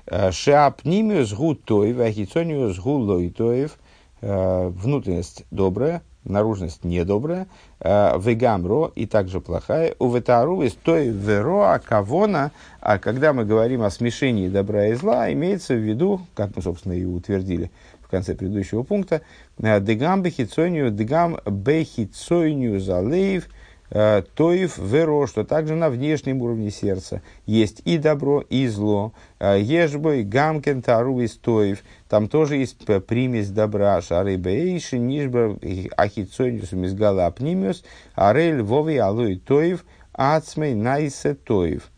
Э, 0.07 0.33
Шеапнимиус 0.33 1.33
гутоев, 1.35 1.99
ахицониус 2.01 2.79
гулоитоев, 2.79 3.79
э, 4.21 4.69
внутренность 4.69 5.45
добрая, 5.51 6.03
наружность 6.25 6.85
недобрая, 6.85 7.49
вегамро 7.85 8.93
и 8.95 9.07
также 9.07 9.41
плохая, 9.41 9.95
у 9.99 10.15
ветару 10.15 10.63
из 10.63 10.73
той 10.75 11.09
веро 11.09 11.81
кавона, 11.85 12.53
а 12.81 12.99
когда 12.99 13.33
мы 13.33 13.45
говорим 13.45 13.83
о 13.83 13.91
смешении 13.91 14.49
добра 14.49 14.87
и 14.87 14.95
зла, 14.95 15.33
имеется 15.33 15.75
в 15.75 15.79
виду, 15.79 16.21
как 16.35 16.55
мы, 16.55 16.63
собственно, 16.63 16.93
и 16.93 17.05
утвердили 17.05 17.71
в 18.01 18.09
конце 18.09 18.35
предыдущего 18.35 18.83
пункта, 18.83 19.23
э, 19.59 19.81
дегам 19.81 20.23
бехицонию, 20.23 20.91
дегам 20.91 21.39
бехицонию 21.45 22.81
залеев– 22.81 23.49
Э, 23.55 23.62
тоев 23.93 24.79
веро, 24.79 25.27
что 25.27 25.45
также 25.45 25.75
на 25.75 25.91
внешнем 25.91 26.41
уровне 26.41 26.71
сердца 26.71 27.21
есть 27.45 27.83
и 27.85 27.99
добро, 27.99 28.41
и 28.41 28.67
зло. 28.67 29.13
Э, 29.39 29.61
ежбой, 29.61 30.23
гамкен, 30.23 30.81
тару 30.81 31.21
и 31.21 31.27
стоев. 31.27 31.83
Там 32.09 32.29
тоже 32.29 32.57
есть 32.57 32.79
примесь 33.07 33.51
добра. 33.51 34.01
Шары 34.01 34.37
бейши, 34.37 34.99
нижба, 34.99 35.59
ахицониус, 35.97 36.73
мизгала 36.73 37.27
апнимиус, 37.27 37.85
арель, 38.15 38.63
вови, 38.63 38.97
алуи, 38.97 39.37
тоев, 39.37 39.85
ацмей, 40.13 40.75
найсе, 40.75 41.35
тоев. 41.35 41.91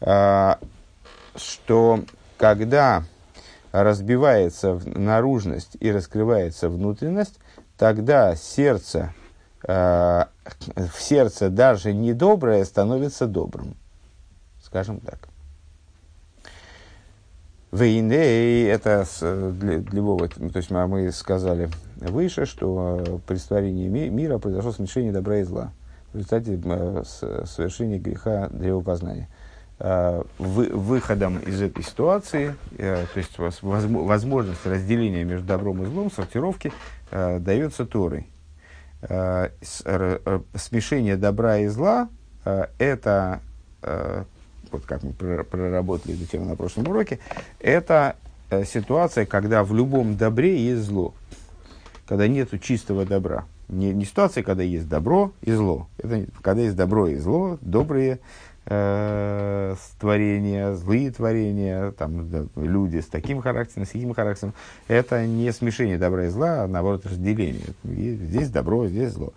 Э, 0.00 0.54
что 1.36 2.00
когда 2.38 3.04
разбивается 3.72 4.80
наружность 4.86 5.76
и 5.80 5.90
раскрывается 5.90 6.70
внутренность, 6.70 7.38
тогда 7.76 8.34
сердце 8.36 9.12
Э, 9.12 9.25
в 9.66 10.28
сердце 10.98 11.50
даже 11.50 11.92
недоброе 11.92 12.64
становится 12.64 13.26
добрым. 13.26 13.76
Скажем 14.62 15.00
так. 15.00 15.28
Вейней, 17.72 18.66
это 18.68 19.04
для, 19.20 19.78
для 19.78 20.02
Вова, 20.02 20.28
то 20.28 20.56
есть 20.56 20.70
мы, 20.70 20.86
мы 20.86 21.12
сказали 21.12 21.68
выше, 21.96 22.46
что 22.46 23.20
при 23.26 23.36
створении 23.36 23.88
ми, 23.88 24.08
мира 24.08 24.38
произошло 24.38 24.72
смешение 24.72 25.12
добра 25.12 25.38
и 25.38 25.42
зла 25.42 25.72
в 26.12 26.16
результате 26.16 26.60
э, 26.64 27.02
совершения 27.04 27.98
греха 27.98 28.48
древопознания. 28.50 29.28
Э, 29.78 30.22
вы, 30.38 30.66
выходом 30.66 31.38
из 31.38 31.60
этой 31.60 31.84
ситуации, 31.84 32.54
то 32.78 33.08
есть 33.16 33.36
возможность 33.38 34.64
разделения 34.64 35.24
между 35.24 35.46
добром 35.46 35.82
и 35.82 35.86
злом, 35.86 36.10
сортировки, 36.10 36.72
дается 37.10 37.84
Торой. 37.84 38.28
Э, 39.02 39.50
э, 39.84 40.40
смешение 40.54 41.16
добра 41.18 41.58
и 41.58 41.66
зла 41.66 42.08
э, 42.46 42.66
это, 42.78 43.40
вот 44.72 44.84
как 44.84 45.02
мы 45.02 45.12
проработали 45.12 46.16
эту 46.16 46.24
тему 46.24 46.46
на 46.46 46.56
прошлом 46.56 46.88
уроке, 46.88 47.20
это 47.60 48.16
ситуация, 48.64 49.26
когда 49.26 49.62
в 49.62 49.72
любом 49.74 50.16
добре 50.16 50.58
есть 50.58 50.82
зло, 50.82 51.14
когда 52.06 52.26
нет 52.26 52.50
чистого 52.60 53.04
добра. 53.04 53.44
Не, 53.68 53.92
не 53.92 54.04
ситуация, 54.04 54.42
когда 54.42 54.62
есть 54.62 54.88
добро 54.88 55.32
и 55.42 55.52
зло. 55.52 55.88
Это 55.98 56.26
когда 56.42 56.62
есть 56.62 56.74
добро 56.76 57.06
и 57.06 57.16
зло, 57.16 57.58
добрые 57.60 58.18
э, 58.66 59.74
творения, 59.98 60.72
злые 60.74 61.10
творения, 61.10 61.92
там, 61.92 62.28
да, 62.30 62.44
люди 62.56 62.98
с 62.98 63.06
таким 63.06 63.40
характером, 63.40 63.86
с 63.86 63.90
таким 63.90 64.14
характером, 64.14 64.54
это 64.88 65.26
не 65.26 65.52
смешение 65.52 65.98
добра 65.98 66.26
и 66.26 66.28
зла, 66.28 66.64
а 66.64 66.66
наоборот 66.68 67.06
разделение. 67.06 67.66
Здесь 67.84 68.50
добро, 68.50 68.86
здесь 68.88 69.12
зло. 69.12 69.32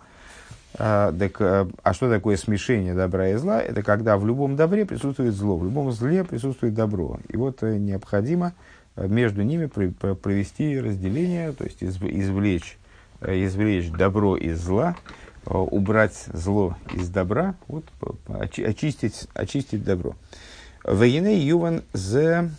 А, 0.78 1.12
так, 1.12 1.40
а, 1.40 1.68
а 1.82 1.94
что 1.94 2.08
такое 2.08 2.36
смешение 2.36 2.94
добра 2.94 3.30
и 3.30 3.34
зла? 3.36 3.60
Это 3.60 3.82
когда 3.82 4.16
в 4.16 4.26
любом 4.26 4.56
добре 4.56 4.86
присутствует 4.86 5.34
зло, 5.34 5.56
в 5.56 5.64
любом 5.64 5.90
зле 5.92 6.24
присутствует 6.24 6.74
добро. 6.74 7.18
И 7.28 7.36
вот 7.36 7.62
э, 7.62 7.76
необходимо 7.76 8.54
э, 8.96 9.08
между 9.08 9.42
ними 9.42 9.66
провести 9.66 10.80
разделение, 10.80 11.52
то 11.52 11.64
есть 11.64 11.82
извлечь, 11.82 12.78
э, 13.20 13.44
извлечь 13.44 13.90
добро 13.90 14.36
из 14.36 14.60
зла, 14.60 14.94
Э, 14.94 15.29
убрать 15.46 16.26
зло 16.32 16.76
из 16.92 17.08
добра, 17.08 17.54
вот, 17.66 17.84
очистить, 18.28 19.28
очистить 19.34 19.84
добро. 19.84 20.14
Вегине 20.84 21.38
юван 21.38 21.82
зе 21.92 22.50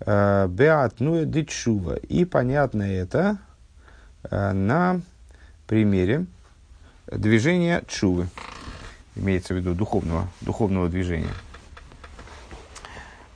э, 0.00 0.46
беатнуя 0.48 1.24
дичува. 1.24 1.96
И 1.96 2.24
понятно 2.24 2.82
это 2.82 3.38
э, 4.24 4.52
на 4.52 5.00
примере 5.66 6.26
движения 7.06 7.82
чувы. 7.88 8.28
Имеется 9.16 9.54
в 9.54 9.58
виду 9.58 9.74
духовного, 9.74 10.28
духовного 10.40 10.88
движения. 10.88 11.34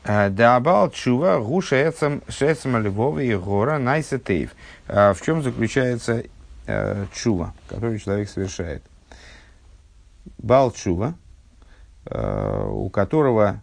Дабал 0.04 0.90
чува 0.90 1.38
гуша 1.40 1.92
шецам 2.28 2.76
львова 2.76 3.20
и 3.20 3.34
гора 3.36 3.78
найсетейв. 3.78 4.50
В 4.86 5.16
чем 5.24 5.42
заключается 5.42 6.24
э, 6.66 7.06
чува, 7.12 7.54
который 7.68 7.98
человек 7.98 8.28
совершает. 8.28 8.82
Бал 10.38 10.72
чува, 10.72 11.14
э, 12.06 12.66
у 12.70 12.88
которого 12.88 13.60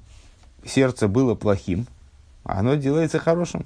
сердце 0.65 1.07
было 1.07 1.35
плохим, 1.35 1.87
оно 2.43 2.75
делается 2.75 3.19
хорошим. 3.19 3.65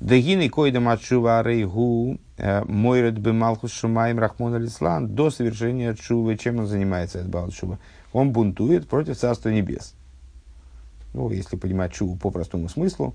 Дагины 0.00 0.48
койдам 0.48 0.88
от 0.88 1.00
чува 1.00 1.42
рейгу 1.42 2.18
э, 2.36 2.64
мойрет 2.64 3.18
бы 3.18 3.32
малхус 3.32 3.72
шумаем 3.72 4.18
рахмон 4.18 4.54
алислан 4.54 5.14
до 5.14 5.30
совершения 5.30 5.94
чувы. 5.94 6.36
Чем 6.36 6.58
он 6.58 6.66
занимается, 6.66 7.18
этот 7.18 7.30
бал 7.30 7.50
чува? 7.50 7.78
Он 8.12 8.32
бунтует 8.32 8.88
против 8.88 9.16
Царства 9.16 9.50
Небес. 9.50 9.94
Ну, 11.14 11.30
если 11.30 11.56
понимать 11.56 11.92
чуву 11.92 12.16
по 12.16 12.30
простому 12.30 12.68
смыслу, 12.68 13.14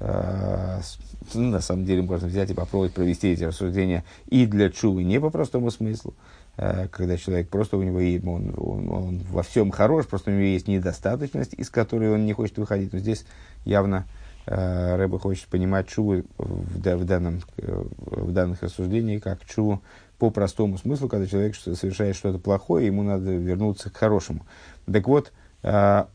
на 0.00 1.60
самом 1.60 1.84
деле 1.84 2.02
можно 2.02 2.28
взять 2.28 2.50
и 2.50 2.54
попробовать 2.54 2.94
провести 2.94 3.32
эти 3.32 3.44
рассуждения 3.44 4.04
и 4.28 4.46
для 4.46 4.70
чувы 4.70 5.02
не 5.02 5.20
по 5.20 5.30
простому 5.30 5.70
смыслу, 5.70 6.14
э, 6.56 6.88
когда 6.88 7.16
человек 7.16 7.48
просто 7.48 7.76
у 7.76 7.82
него 7.82 7.98
он, 8.32 8.54
он, 8.56 8.90
он 8.90 9.18
во 9.30 9.42
всем 9.42 9.70
хорош, 9.70 10.06
просто 10.06 10.30
у 10.30 10.34
него 10.34 10.44
есть 10.44 10.68
недостаточность, 10.68 11.54
из 11.54 11.68
которой 11.70 12.12
он 12.12 12.26
не 12.26 12.32
хочет 12.32 12.58
выходить. 12.58 12.92
Но 12.92 13.00
здесь 13.00 13.26
явно 13.64 14.06
э, 14.46 14.96
Рэба 14.96 15.18
хочет 15.18 15.48
понимать 15.48 15.88
чуву 15.88 16.22
в, 16.38 16.78
в, 16.78 17.04
данном, 17.04 17.40
в 17.56 18.32
данных 18.32 18.62
рассуждениях 18.62 19.22
как 19.22 19.44
чуву 19.44 19.82
по 20.18 20.30
простому 20.30 20.78
смыслу, 20.78 21.08
когда 21.08 21.26
человек 21.26 21.56
совершает 21.56 22.14
что-то 22.14 22.38
плохое, 22.38 22.86
ему 22.86 23.02
надо 23.02 23.32
вернуться 23.32 23.90
к 23.90 23.96
хорошему. 23.96 24.46
Так 24.92 25.06
вот, 25.06 25.32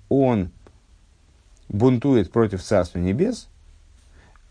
он 0.09 0.51
бунтует 1.69 2.29
против 2.29 2.61
Царства 2.61 2.99
Небес– 2.99 3.47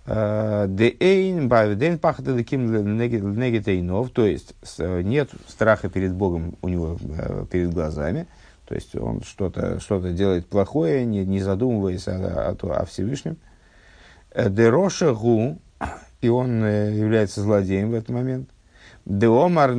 Дейн, 0.04 1.48
бавдейн 1.48 1.98
пахта 1.98 2.34
таким 2.34 2.96
негетейнов, 2.96 4.10
то 4.10 4.26
есть 4.26 4.54
нет 4.78 5.30
страха 5.46 5.88
перед 5.88 6.12
Богом 6.12 6.56
у 6.60 6.68
него 6.68 6.98
э, 7.00 7.46
перед 7.48 7.72
глазами, 7.72 8.26
то 8.66 8.74
есть 8.74 8.96
он 8.96 9.22
что-то 9.22 9.78
что 9.78 10.00
делает 10.00 10.48
плохое, 10.48 11.04
не, 11.04 11.24
не 11.24 11.40
задумываясь 11.40 12.08
о, 12.08 12.56
о, 12.60 12.80
о 12.80 12.84
Всевышнем. 12.84 13.36
Дероша 14.34 15.14
гу, 15.14 15.58
и 16.20 16.28
он 16.28 16.64
является 16.64 17.40
злодеем 17.42 17.92
в 17.92 17.94
этот 17.94 18.08
момент. 18.08 18.48
Деомар 19.04 19.74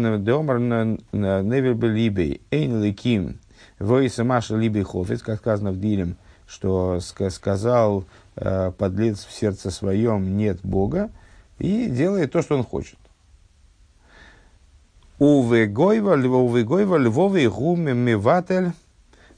невельбелибей 1.12 2.42
эйн 2.50 2.82
ликим 2.82 3.40
войса 3.80 4.24
маша 4.24 4.56
либей 4.56 4.84
хофец, 4.84 5.22
как 5.22 5.40
сказано 5.40 5.72
в 5.72 5.80
Дилем, 5.80 6.16
что 6.48 7.00
сказал 7.02 8.06
подлец 8.36 9.26
в 9.26 9.32
сердце 9.32 9.72
своем 9.72 10.38
нет 10.38 10.60
Бога 10.64 11.12
и 11.60 11.88
делает 11.88 12.32
то, 12.32 12.42
что 12.42 12.56
он 12.58 12.64
хочет. 12.64 12.98
Увегойва, 15.20 16.16
львовый 16.16 17.48
гуми 17.48 17.92
миватель, 17.94 18.72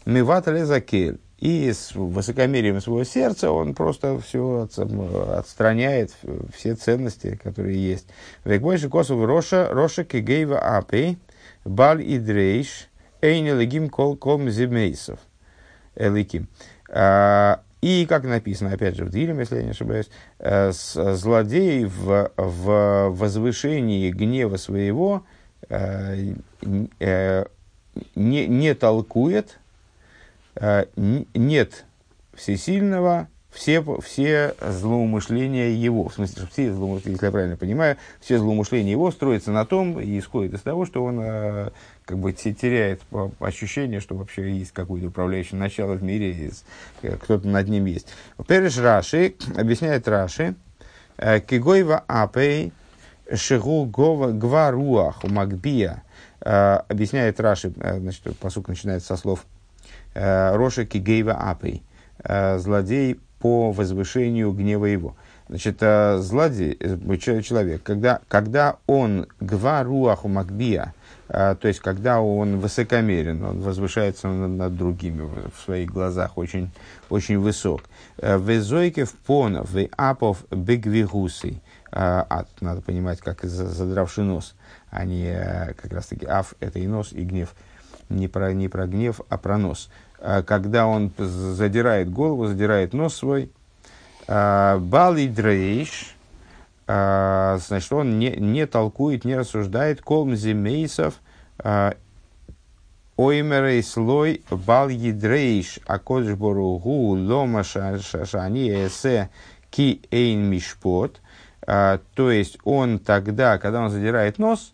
миватель 0.06 0.64
закель. 0.66 1.20
И 1.38 1.72
с 1.72 1.94
высокомерием 1.94 2.80
своего 2.80 3.04
сердца 3.04 3.52
он 3.52 3.76
просто 3.76 4.18
все 4.20 4.70
отстраняет, 5.38 6.16
все 6.56 6.76
ценности, 6.76 7.38
которые 7.44 7.78
есть. 7.78 8.08
Вегбойши 8.46 8.90
косов 8.90 9.24
роша, 9.26 9.68
роша 9.70 10.06
кигейва 10.06 10.78
апей, 10.78 11.20
баль 11.66 12.02
и 12.02 12.18
дрейш, 12.20 12.88
эйни 13.22 13.52
легим 13.52 13.90
кол 13.90 14.16
ком 14.16 14.50
зимейсов. 14.50 15.20
Эликим. 15.96 16.48
И, 17.86 18.08
как 18.08 18.24
написано, 18.24 18.72
опять 18.72 18.96
же, 18.96 19.06
в 19.06 19.12
Дилем, 19.12 19.40
если 19.40 19.58
я 19.58 19.64
не 19.64 19.70
ошибаюсь, 19.70 20.10
э, 20.40 20.72
злодей 20.72 21.86
в, 21.86 22.32
в 22.36 23.10
возвышении 23.12 24.10
гнева 24.10 24.58
своего 24.58 25.24
э, 25.70 26.34
э, 27.00 27.46
не, 28.16 28.48
не 28.48 28.74
толкует, 28.74 29.60
нет 31.36 31.86
всесильного, 32.34 33.28
все, 33.52 33.84
все 34.02 34.56
злоумышления 34.60 35.70
его, 35.70 36.10
в 36.10 36.14
смысле, 36.16 36.48
все 36.52 36.74
злоумышления, 36.74 37.14
если 37.18 37.26
я 37.28 37.32
правильно 37.32 37.56
понимаю, 37.56 37.98
все 38.20 38.40
злоумышления 38.40 38.90
его 38.90 39.12
строятся 39.12 39.52
на 39.52 39.64
том 39.64 40.00
и 40.00 40.18
исходят 40.18 40.56
из 40.56 40.62
того, 40.62 40.88
что 40.88 41.04
он 41.04 41.72
как 42.06 42.20
бы 42.20 42.32
теряет 42.32 43.02
ощущение, 43.40 44.00
что 44.00 44.16
вообще 44.16 44.58
есть 44.58 44.72
какое-то 44.72 45.08
управляющее 45.08 45.60
начало 45.60 45.94
в 45.94 46.04
мире, 46.04 46.52
э, 47.02 47.18
кто-то 47.18 47.48
над 47.48 47.68
ним 47.68 47.86
есть. 47.86 48.08
Переш 48.48 48.78
Раши, 48.78 49.36
объясняет 49.58 50.08
Раши, 50.08 50.56
Кигойва 51.18 52.04
Апей, 52.08 52.74
Шигу 53.34 53.86
Гваруах, 53.86 55.24
Магбия, 55.24 56.04
объясняет 56.42 57.40
Раши, 57.40 57.72
значит, 57.72 58.38
посук 58.38 58.68
начинается 58.68 59.08
со 59.08 59.18
слов 59.18 59.46
Э, 60.16 60.56
Роша 60.56 60.86
Кигейва 60.86 61.34
Апей, 61.34 61.84
э, 62.24 62.58
злодей 62.58 63.20
по 63.40 63.72
возвышению 63.72 64.54
гнева 64.54 64.86
его. 64.86 65.16
Значит, 65.50 65.78
э, 65.82 66.20
злодей, 66.20 66.78
человек, 67.44 67.84
когда, 67.84 68.22
когда 68.30 68.78
он 68.88 69.28
гваруаху 69.42 70.30
макбия, 70.30 70.94
то 71.28 71.60
есть 71.64 71.80
когда 71.80 72.22
он 72.22 72.60
высокомерен, 72.60 73.44
он 73.44 73.60
возвышается 73.62 74.28
над 74.28 74.76
другими 74.78 75.22
в 75.24 75.60
своих 75.64 75.92
глазах 75.92 76.38
очень, 76.38 76.70
очень 77.10 77.40
высок. 77.40 77.84
Везойке 78.18 79.06
в 79.06 79.14
понов, 79.14 79.72
в 79.72 79.90
апов 79.98 80.46
бегвигусы, 80.52 81.62
надо 81.92 82.82
понимать, 82.86 83.22
как 83.22 83.44
задравший 83.44 84.24
нос, 84.24 84.56
а 84.92 85.04
не 85.04 85.34
как 85.82 85.92
раз 85.92 86.08
таки 86.08 86.26
аф, 86.26 86.54
это 86.60 86.80
и 86.80 86.88
нос, 86.88 87.12
и 87.12 87.24
гнев, 87.24 87.56
не 88.10 88.28
про, 88.28 88.54
не 88.54 88.68
про 88.68 88.86
гнев, 88.86 89.22
а 89.30 89.38
про 89.38 89.58
нос. 89.58 89.90
А, 90.20 90.44
когда 90.44 90.88
он 90.88 91.12
задирает 91.18 92.12
голову, 92.12 92.48
задирает 92.48 92.94
нос 92.94 93.16
свой. 93.16 93.52
А, 94.28 94.80
Бали 94.80 95.28
дрейш, 95.28 96.15
а, 96.15 96.15
значит, 96.88 97.92
он 97.92 98.20
не, 98.20 98.32
не 98.32 98.68
толкует, 98.68 99.26
не 99.26 99.36
рассуждает. 99.36 100.02
Колм 100.02 100.36
зимейсов, 100.36 101.20
оймерей 103.18 103.82
слой 103.82 104.44
бал 104.50 104.90
едрейш, 104.90 105.80
а 105.88 106.00
кодшборугу 106.00 107.16
лома 107.16 107.64
шашани 107.64 108.86
эсе 108.88 109.30
ки 109.72 110.02
эйн 110.12 110.44
мишпот. 110.44 111.22
То 111.66 112.32
есть 112.32 112.60
он 112.64 113.00
тогда, 113.00 113.58
когда 113.58 113.82
он 113.82 113.90
задирает 113.90 114.38
нос, 114.38 114.74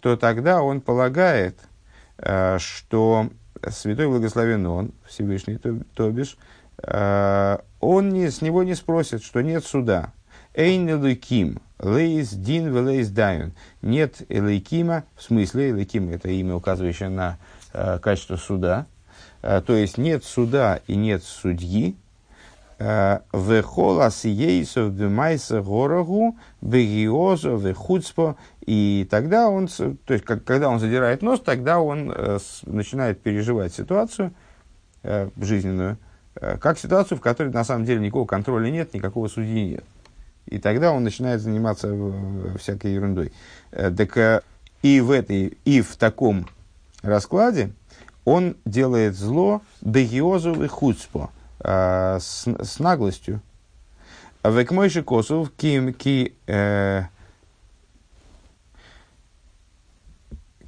то 0.00 0.16
тогда 0.16 0.62
он 0.62 0.80
полагает, 0.80 1.58
что 2.58 3.28
святой 3.68 4.08
благословен 4.08 4.66
он, 4.66 4.92
Всевышний, 5.06 5.58
то, 5.58 5.78
то 5.94 6.10
бишь, 6.10 6.38
он 6.82 8.08
не, 8.08 8.30
с 8.30 8.40
него 8.40 8.62
не 8.62 8.74
спросит, 8.74 9.22
что 9.22 9.42
нет 9.42 9.66
суда. 9.66 10.12
Эйн 10.54 10.88
элейким, 10.90 11.58
лейс 11.78 12.30
дин 12.30 12.74
велейс 12.74 13.08
дайон. 13.08 13.52
Нет 13.82 14.22
элейкима, 14.28 15.04
в 15.16 15.22
смысле, 15.22 15.70
элейким 15.70 16.10
это 16.10 16.28
имя, 16.28 16.54
указывающее 16.54 17.08
на 17.08 17.38
э, 17.72 17.98
качество 17.98 18.36
суда. 18.36 18.86
Э, 19.42 19.62
то 19.64 19.74
есть 19.74 19.98
нет 19.98 20.24
суда 20.24 20.80
и 20.86 20.96
нет 20.96 21.22
судьи, 21.22 21.96
Вехола 22.80 24.10
сиейсов 24.10 24.94
бемайса 24.94 25.60
горогу, 25.60 26.38
бегиозо, 26.62 27.50
вехуцпо. 27.50 28.36
И 28.64 29.06
тогда 29.10 29.50
он, 29.50 29.68
то 29.68 30.14
есть, 30.14 30.24
как, 30.24 30.44
когда 30.44 30.70
он 30.70 30.80
задирает 30.80 31.20
нос, 31.20 31.40
тогда 31.40 31.80
он 31.80 32.10
э, 32.10 32.38
начинает 32.64 33.20
переживать 33.20 33.74
ситуацию 33.74 34.32
э, 35.02 35.28
жизненную, 35.36 35.98
э, 36.36 36.56
как 36.56 36.78
ситуацию, 36.78 37.18
в 37.18 37.20
которой 37.20 37.52
на 37.52 37.64
самом 37.64 37.84
деле 37.84 38.00
никакого 38.00 38.24
контроля 38.24 38.70
нет, 38.70 38.94
никакого 38.94 39.28
судьи 39.28 39.72
нет. 39.72 39.84
И 40.46 40.58
тогда 40.58 40.92
он 40.92 41.04
начинает 41.04 41.40
заниматься 41.40 41.94
всякой 42.58 42.94
ерундой. 42.94 43.32
Э, 43.70 43.90
так 43.90 44.16
э, 44.16 44.42
и 44.82 45.00
в 45.00 45.10
этой, 45.10 45.58
и 45.64 45.80
в 45.80 45.96
таком 45.96 46.48
раскладе 47.02 47.70
он 48.24 48.56
делает 48.64 49.16
зло 49.16 49.62
бегиозу 49.80 50.62
и 50.64 50.66
хуцпо 50.66 51.30
э, 51.60 52.18
с, 52.20 52.46
с 52.46 52.78
наглостью. 52.78 53.40
Век 54.42 54.70
мойши 54.72 55.02
косов 55.02 55.52
ким 55.56 55.92
ки 55.92 56.34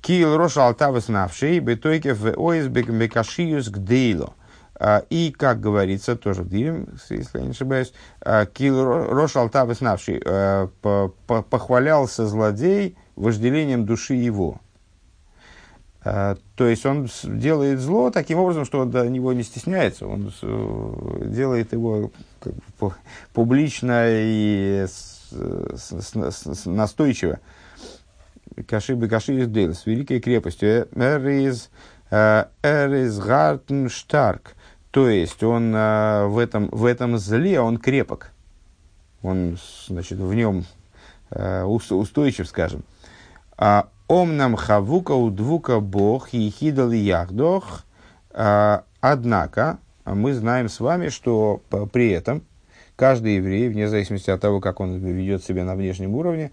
кил 0.03 0.37
рош 0.37 0.57
алтавес 0.59 1.09
навшей 1.09 1.61
бетойке 1.61 2.13
в 2.13 2.35
оис 2.37 2.67
бекашиюс 2.67 3.69
гдейло. 3.69 4.35
А, 4.85 5.05
и, 5.11 5.31
как 5.31 5.61
говорится, 5.61 6.17
тоже 6.17 6.43
в 6.43 6.49
Дилем, 6.49 6.89
если 7.09 7.39
я 7.39 7.45
не 7.45 7.51
ошибаюсь, 7.51 7.93
а, 8.21 8.47
Кил 8.47 8.83
Рош 8.85 9.37
Алтавес 9.37 9.81
Навший 9.81 10.21
э, 10.25 10.67
похвалялся 10.83 12.27
злодей 12.27 12.97
вожделением 13.15 13.87
души 13.87 14.15
его. 14.15 14.61
А, 16.05 16.37
то 16.57 16.67
есть 16.67 16.85
он 16.85 17.09
делает 17.23 17.79
зло 17.79 18.11
таким 18.11 18.41
образом, 18.41 18.65
что 18.65 18.81
он 18.81 18.91
до 18.91 19.09
него 19.09 19.33
не 19.33 19.45
стесняется, 19.45 20.09
он 20.09 20.33
делает 20.41 21.73
его 21.73 22.11
публично 23.35 24.07
и 24.09 24.85
настойчиво. 26.65 27.39
Каши 28.67 28.97
бы 28.97 29.07
каши 29.07 29.35
из 29.35 29.79
с 29.79 29.87
великой 29.87 30.19
крепостью. 30.19 30.89
Эриз 30.93 31.71
Эриз 32.11 33.19
Гартен 33.21 33.89
Штарк. 33.89 34.57
То 34.93 35.09
есть 35.09 35.43
он 35.43 35.75
э, 35.75 36.27
в 36.27 36.39
этом, 36.39 36.69
в 36.69 36.85
этом 36.85 37.17
зле 37.17 37.61
он 37.61 37.79
крепок. 37.79 38.31
Он, 39.23 39.59
значит, 39.89 40.19
в 40.19 40.35
нем 40.35 40.67
э, 41.31 41.65
устойчив, 41.65 42.47
скажем. 42.47 42.85
А 43.57 43.89
Омнам 44.07 44.55
хавука 44.57 45.13
удвука 45.13 45.81
бог 45.81 46.35
и 46.35 46.51
хидал 46.51 46.91
яхдох. 46.91 47.85
А, 48.31 48.85
однако, 49.01 49.79
мы 50.05 50.35
знаем 50.35 50.69
с 50.69 50.81
вами, 50.81 51.09
что 51.09 51.63
при 51.93 52.11
этом 52.11 52.43
каждый 52.95 53.37
еврей, 53.37 53.71
вне 53.71 53.89
зависимости 53.89 54.29
от 54.29 54.43
того, 54.43 54.61
как 54.61 54.81
он 54.81 54.99
ведет 54.99 55.43
себя 55.43 55.65
на 55.65 55.75
внешнем 55.75 56.15
уровне, 56.15 56.51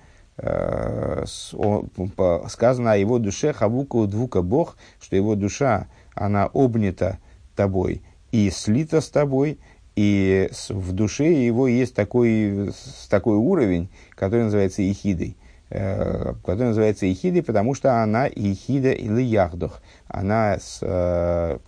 сказано 2.48 2.94
о 2.94 2.96
его 2.96 3.20
душе 3.20 3.52
хавука 3.52 3.98
удвука 3.98 4.42
бог, 4.42 4.78
что 5.02 5.18
его 5.18 5.36
душа, 5.36 5.88
она 6.16 6.50
обнята 6.54 7.18
тобой 7.58 8.02
и 8.32 8.50
слита 8.50 9.02
с 9.02 9.10
тобой, 9.10 9.60
и 9.96 10.50
в 10.70 10.92
душе 10.94 11.32
его 11.32 11.68
есть 11.68 11.94
такой, 11.96 12.72
такой 13.10 13.38
уровень, 13.38 13.90
который 14.16 14.44
называется 14.44 14.82
ихидой– 14.82 15.36
Э, 15.72 16.34
которая 16.44 16.70
называется 16.70 17.12
Ихидой, 17.12 17.44
потому 17.44 17.76
что 17.76 18.02
она 18.02 18.28
Ихида 18.28 18.92
или 18.92 19.22
Яхдох. 19.22 19.82
Она 20.08 20.58
с, 20.58 20.80
э, 20.82 21.60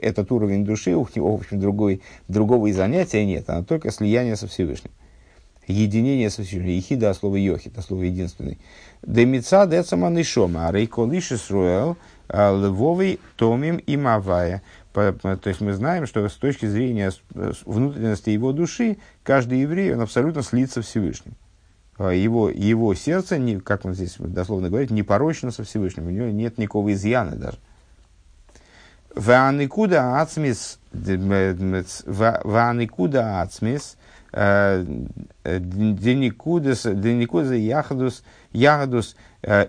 этот 0.00 0.32
уровень 0.32 0.64
души, 0.64 0.96
у 0.96 1.06
него, 1.14 1.36
в 1.36 1.40
общем, 1.40 1.60
другой, 1.60 2.00
другого 2.26 2.68
и 2.68 2.72
занятия 2.72 3.26
нет, 3.26 3.50
она 3.50 3.62
только 3.64 3.90
слияние 3.90 4.36
со 4.36 4.46
Всевышним. 4.46 4.92
Единение 5.66 6.30
со 6.30 6.42
Всевышним. 6.42 6.78
Ихида, 6.78 7.10
а 7.10 7.14
слово 7.14 7.36
Йохид, 7.36 7.76
а 7.76 7.82
слово 7.82 8.04
единственный. 8.04 8.58
Демица 9.02 9.66
децаман 9.66 10.24
шома, 10.24 10.70
рейколиш 10.72 11.32
Исруэл, 11.32 11.92
э, 11.92 11.94
львовый 12.28 13.20
томим 13.36 13.76
и 13.76 13.96
мавая. 13.96 14.62
То 14.92 15.38
есть 15.44 15.60
мы 15.60 15.72
знаем, 15.72 16.06
что 16.06 16.28
с 16.28 16.34
точки 16.34 16.66
зрения 16.66 17.12
внутренности 17.64 18.30
его 18.30 18.52
души, 18.52 18.98
каждый 19.22 19.60
еврей, 19.60 19.94
он 19.94 20.00
абсолютно 20.00 20.42
слится 20.42 20.82
Всевышним. 20.82 21.34
его, 21.98 22.48
его 22.48 22.94
сердце, 22.94 23.38
не, 23.38 23.60
как 23.60 23.84
он 23.84 23.94
здесь 23.94 24.16
дословно 24.18 24.68
говорит, 24.68 24.90
не 24.90 25.02
порочно 25.02 25.50
со 25.50 25.64
Всевышним, 25.64 26.06
у 26.06 26.10
него 26.10 26.26
нет 26.26 26.58
никакого 26.58 26.92
изъяна 26.92 27.36
даже. 27.36 27.58
Ваникуда 29.14 30.20
ацмис, 30.20 30.78
ваникуда 30.92 31.80
ацмис, 33.40 33.96
деникудас, 35.44 36.82
деникуда 36.84 37.54
яхдус, 37.54 38.22
яхдус, 38.52 39.16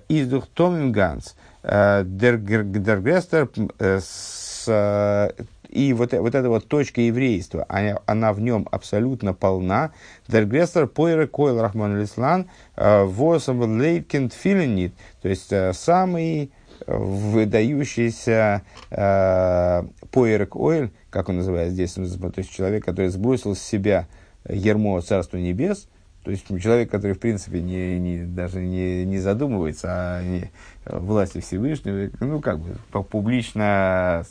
издух 0.08 0.48
томим 0.54 0.92
ганс, 0.92 1.36
дергрестер 1.64 3.50
с 3.80 5.34
и 5.70 5.94
вот, 5.94 6.14
вот 6.14 6.34
эта 6.34 6.50
вот 6.50 6.68
точка 6.68 7.02
еврейства, 7.02 7.64
она, 7.70 8.00
она 8.08 8.34
в 8.34 8.42
нем 8.42 8.68
абсолютно 8.72 9.36
полна. 9.36 9.92
Дергрестер 10.28 10.88
поэра 10.88 11.28
койл 11.28 11.62
рахман 11.62 12.02
лислан 12.02 12.50
восом 12.76 13.80
лейкент 13.80 14.34
филинит. 14.34 14.96
То 15.22 15.30
есть 15.30 15.54
самый 15.74 16.52
выдающийся 16.88 18.64
э, 18.90 19.84
поэрек 20.12 20.56
ойл, 20.56 20.90
как 21.10 21.30
он 21.30 21.38
называется 21.38 21.74
здесь, 21.74 21.94
то 21.94 22.34
есть 22.38 22.52
человек, 22.52 22.86
который 22.86 23.10
сбросил 23.10 23.56
с 23.56 23.60
себя 23.60 24.08
ермо 24.48 25.02
Царства 25.02 25.38
Небес, 25.38 25.88
то 26.24 26.32
есть 26.32 26.48
человек, 26.62 26.92
который, 26.92 27.14
в 27.14 27.20
принципе, 27.20 27.62
не, 27.62 27.98
не, 27.98 28.24
даже 28.24 28.60
не, 28.60 29.06
не 29.06 29.20
задумывается 29.20 30.18
о 30.18 30.24
не, 30.24 30.52
власти 30.86 31.40
Всевышнего, 31.40 32.10
ну, 32.20 32.42
как 32.42 32.60
бы, 32.60 32.76
публично, 33.04 34.26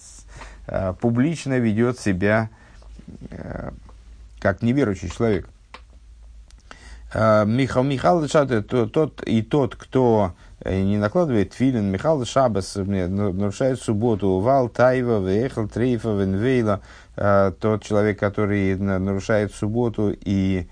э, 0.66 0.94
публично 1.00 1.58
ведет 1.58 1.98
себя 1.98 2.50
э, 3.30 3.70
как 4.38 4.60
неверующий 4.62 5.10
человек. 5.10 5.48
Э, 7.14 7.46
Михаил 7.46 7.84
Михайлович, 7.84 8.32
тот 8.92 9.22
и 9.22 9.40
тот, 9.40 9.74
кто 9.74 10.34
не 10.64 10.98
накладывает 10.98 11.54
филин, 11.54 11.90
Михаил 11.90 12.26
Шабас 12.26 12.74
нарушает 12.76 13.80
субботу, 13.80 14.40
Вал 14.40 14.68
Тайва, 14.68 15.26
Вехал 15.26 15.68
Трейфа, 15.68 16.10
Венвейла, 16.10 16.82
тот 17.14 17.82
человек, 17.84 18.18
который 18.18 18.76
нарушает 18.76 19.54
субботу 19.54 20.12
и 20.12 20.68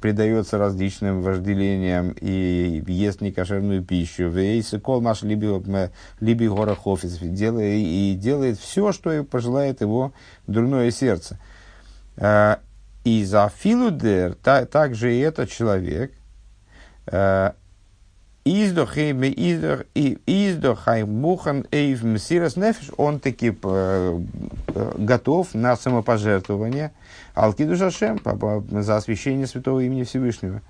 предается 0.00 0.58
различным 0.58 1.22
вожделениям 1.22 2.16
и 2.20 2.82
ест 2.88 3.20
некошерную 3.20 3.84
пищу. 3.84 4.32
Кол 4.82 5.00
маш 5.00 5.22
либи 5.22 6.48
гора 6.48 6.74
хофис 6.74 7.22
и 7.22 8.14
делает 8.16 8.58
все, 8.58 8.90
что 8.90 9.22
пожелает 9.22 9.82
его 9.82 10.12
дурное 10.48 10.90
сердце. 10.90 11.38
И 13.04 13.24
за 13.24 13.52
филудер 13.56 14.34
также 14.34 15.14
и 15.14 15.20
этот 15.20 15.48
человек 15.50 16.12
Издохайм 18.44 19.22
мухан 21.10 21.66
эйв 21.70 22.02
мсирас 22.02 22.56
нефиш, 22.56 22.90
он 22.98 23.18
таки 23.18 23.56
э, 23.62 24.20
готов 24.98 25.54
на 25.54 25.76
самопожертвование 25.76 26.92
Алкиду 27.34 27.74
Шашем 27.74 28.20
за 28.70 28.96
освящение 28.96 29.46
святого 29.46 29.80
имени 29.80 30.02
Всевышнего. 30.02 30.60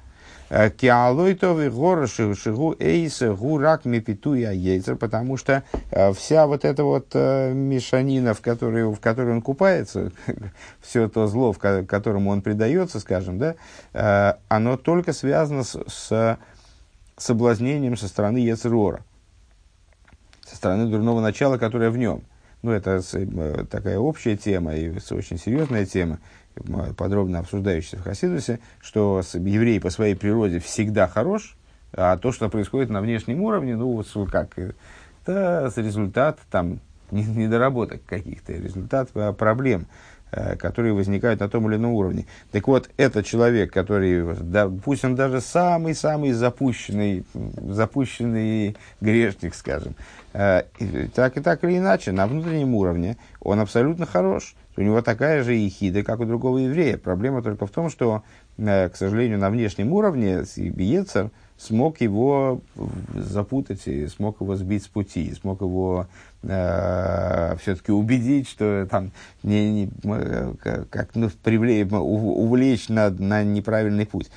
Э, 0.50 0.70
Киалойтовый 0.70 1.68
гора 1.68 2.06
шигу 2.06 2.76
эйса 2.78 3.34
гурак 3.34 3.86
мепитуя 3.86 4.52
яйцер, 4.52 4.94
потому 4.94 5.36
что 5.36 5.64
э, 5.90 6.12
вся 6.12 6.46
вот 6.46 6.64
эта 6.64 6.84
вот 6.84 7.12
мешанина, 7.12 8.34
в 8.34 8.40
которой, 8.40 8.84
в 8.84 9.00
которой 9.00 9.32
он 9.32 9.42
купается, 9.42 10.12
все 10.80 11.08
то 11.08 11.26
зло, 11.26 11.52
в 11.52 11.58
которому 11.58 12.30
он 12.30 12.40
предается, 12.40 13.00
скажем, 13.00 13.40
да, 13.40 14.36
оно 14.46 14.76
только 14.76 15.12
связано 15.12 15.64
с, 15.64 15.76
с 15.88 16.38
соблазнением 17.16 17.96
со 17.96 18.08
стороны 18.08 18.38
Ецерора, 18.38 19.04
со 20.46 20.56
стороны 20.56 20.86
дурного 20.86 21.20
начала, 21.20 21.58
которое 21.58 21.90
в 21.90 21.98
нем. 21.98 22.24
Ну, 22.62 22.70
это 22.70 23.02
э, 23.12 23.64
такая 23.70 23.98
общая 23.98 24.36
тема 24.36 24.74
и 24.74 24.90
очень 25.10 25.38
серьезная 25.38 25.84
тема, 25.84 26.18
подробно 26.96 27.40
обсуждающаяся 27.40 27.98
в 27.98 28.02
Хасидусе, 28.02 28.58
что 28.80 29.20
еврей 29.34 29.80
по 29.80 29.90
своей 29.90 30.14
природе 30.14 30.60
всегда 30.60 31.06
хорош, 31.06 31.56
а 31.92 32.16
то, 32.16 32.32
что 32.32 32.48
происходит 32.48 32.90
на 32.90 33.00
внешнем 33.00 33.42
уровне, 33.42 33.76
ну, 33.76 33.92
вот 33.92 34.30
как, 34.30 34.58
это 35.26 35.72
результат 35.76 36.38
там 36.50 36.80
недоработок 37.10 38.04
каких-то, 38.04 38.52
результат 38.52 39.10
а, 39.14 39.32
проблем. 39.32 39.86
Э, 40.36 40.56
которые 40.56 40.94
возникают 40.94 41.38
на 41.38 41.48
том 41.48 41.68
или 41.68 41.76
ином 41.76 41.92
уровне. 41.92 42.26
Так 42.50 42.66
вот, 42.66 42.90
этот 42.96 43.24
человек, 43.24 43.72
который, 43.72 44.34
да, 44.40 44.68
пусть 44.68 45.04
он 45.04 45.14
даже 45.14 45.40
самый-самый 45.40 46.32
запущенный, 46.32 47.24
запущенный 47.34 48.76
грешник, 49.00 49.54
скажем, 49.54 49.94
э, 50.32 50.62
так 51.14 51.36
и 51.36 51.40
так 51.40 51.62
или 51.62 51.78
иначе, 51.78 52.10
на 52.10 52.26
внутреннем 52.26 52.74
уровне 52.74 53.16
он 53.40 53.60
абсолютно 53.60 54.06
хорош. 54.06 54.56
У 54.76 54.80
него 54.80 55.02
такая 55.02 55.44
же 55.44 55.54
ехида, 55.54 56.02
как 56.02 56.18
у 56.18 56.24
другого 56.24 56.58
еврея. 56.58 56.96
Проблема 56.96 57.40
только 57.40 57.66
в 57.66 57.70
том, 57.70 57.88
что, 57.88 58.24
э, 58.58 58.88
к 58.88 58.96
сожалению, 58.96 59.38
на 59.38 59.50
внешнем 59.50 59.92
уровне 59.92 60.42
Ецер 60.56 61.30
смог 61.56 62.00
его 62.00 62.60
запутать, 63.14 63.86
и 63.86 64.06
смог 64.08 64.40
его 64.40 64.56
сбить 64.56 64.84
с 64.84 64.88
пути, 64.88 65.32
смог 65.34 65.60
его 65.60 66.06
э, 66.42 67.56
все-таки 67.60 67.92
убедить, 67.92 68.48
что 68.48 68.86
там 68.90 69.12
не, 69.42 69.86
не, 69.86 69.90
как, 70.90 71.14
ну, 71.14 71.30
привлечь, 71.42 71.86
увлечь 71.90 72.88
на, 72.88 73.10
на 73.10 73.44
неправильный 73.44 74.06
путь. 74.06 74.30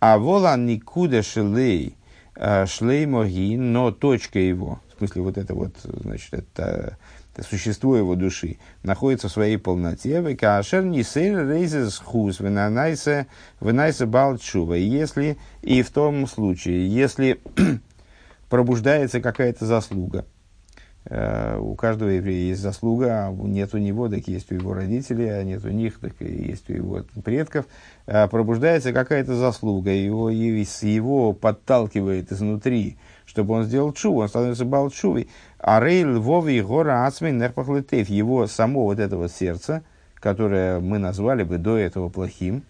А 0.00 0.18
волан 0.18 0.66
никуда 0.66 1.22
шлей, 1.22 1.96
э, 2.36 2.66
моги, 3.06 3.56
но 3.56 3.90
точка 3.90 4.38
его, 4.38 4.80
в 4.94 4.98
смысле 4.98 5.22
вот 5.22 5.38
это 5.38 5.54
вот, 5.54 5.74
значит, 5.82 6.32
это 6.32 6.96
существо 7.38 7.96
его 7.96 8.14
души, 8.14 8.58
находится 8.82 9.28
в 9.28 9.32
своей 9.32 9.56
полноте, 9.56 10.20
в 10.20 10.36
кашер 10.36 10.84
не 10.84 11.02
рейзес 11.02 11.98
хус, 11.98 12.40
вынайся 12.40 14.06
балчува. 14.06 14.74
Если, 14.74 15.38
и 15.62 15.82
в 15.82 15.90
том 15.90 16.26
случае, 16.26 16.88
если 16.88 17.40
пробуждается 18.48 19.20
какая-то 19.20 19.66
заслуга, 19.66 20.24
Э, 21.06 21.56
у 21.58 21.74
каждого 21.76 22.10
еврея 22.10 22.48
есть 22.48 22.60
заслуга, 22.60 23.28
а 23.28 23.32
нет 23.32 23.74
у 23.74 23.78
него, 23.78 24.08
так 24.08 24.28
есть 24.28 24.52
у 24.52 24.54
его 24.54 24.74
родителей, 24.74 25.28
а 25.28 25.42
нет 25.42 25.64
у 25.64 25.70
них, 25.70 25.98
так 25.98 26.12
есть 26.20 26.68
у 26.68 26.74
его 26.74 27.04
предков. 27.24 27.66
Э, 28.06 28.28
пробуждается 28.28 28.92
какая-то 28.92 29.34
заслуга, 29.34 29.90
его, 29.90 30.28
его 30.30 31.32
подталкивает 31.32 32.30
изнутри, 32.32 32.98
чтобы 33.24 33.54
он 33.54 33.64
сделал 33.64 33.92
чу, 33.92 34.14
он 34.14 34.28
становится 34.28 34.66
балчувой. 34.66 35.28
А 35.62 35.80
рейл 35.80 36.20
гора 36.22 37.06
ацмин 37.06 37.38
нерпахлетев, 37.38 38.08
его 38.08 38.46
само 38.46 38.84
вот 38.84 38.98
это 38.98 39.16
вот 39.16 39.30
сердце, 39.30 39.82
которое 40.14 40.80
мы 40.80 40.98
назвали 40.98 41.42
бы 41.42 41.58
до 41.58 41.76
этого 41.76 42.08
плохим, 42.08 42.62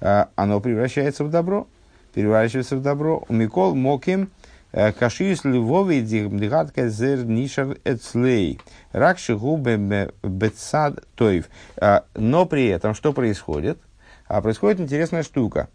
э, 0.00 0.26
оно 0.34 0.60
превращается 0.60 1.24
в 1.24 1.30
добро, 1.30 1.66
превращается 2.14 2.76
в 2.76 2.82
добро. 2.82 3.24
Микол 3.28 3.74
моким– 3.74 4.30
Кашиюс 4.72 5.44
Львовый 5.44 6.00
дигатка 6.00 6.88
зер 6.88 7.26
нишар 7.26 7.76
эцлей. 7.84 8.58
Ракши 8.92 9.36
губе 9.36 10.10
бецад 10.22 11.04
тоев. 11.14 11.50
Но 12.14 12.46
при 12.46 12.68
этом 12.68 12.94
что 12.94 13.12
происходит? 13.12 13.78
А 14.26 14.40
происходит 14.40 14.80
интересная 14.80 15.24
штука. 15.24 15.68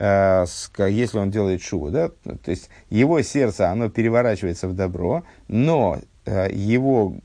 Если 0.00 1.18
он 1.18 1.30
делает 1.30 1.60
шу, 1.60 1.90
да, 1.90 2.08
то 2.08 2.50
есть 2.50 2.70
его 2.88 3.20
сердце, 3.22 3.68
оно 3.70 3.88
переворачивается 3.88 4.68
в 4.68 4.74
добро, 4.74 5.24
но 5.48 5.98
его 6.26 7.16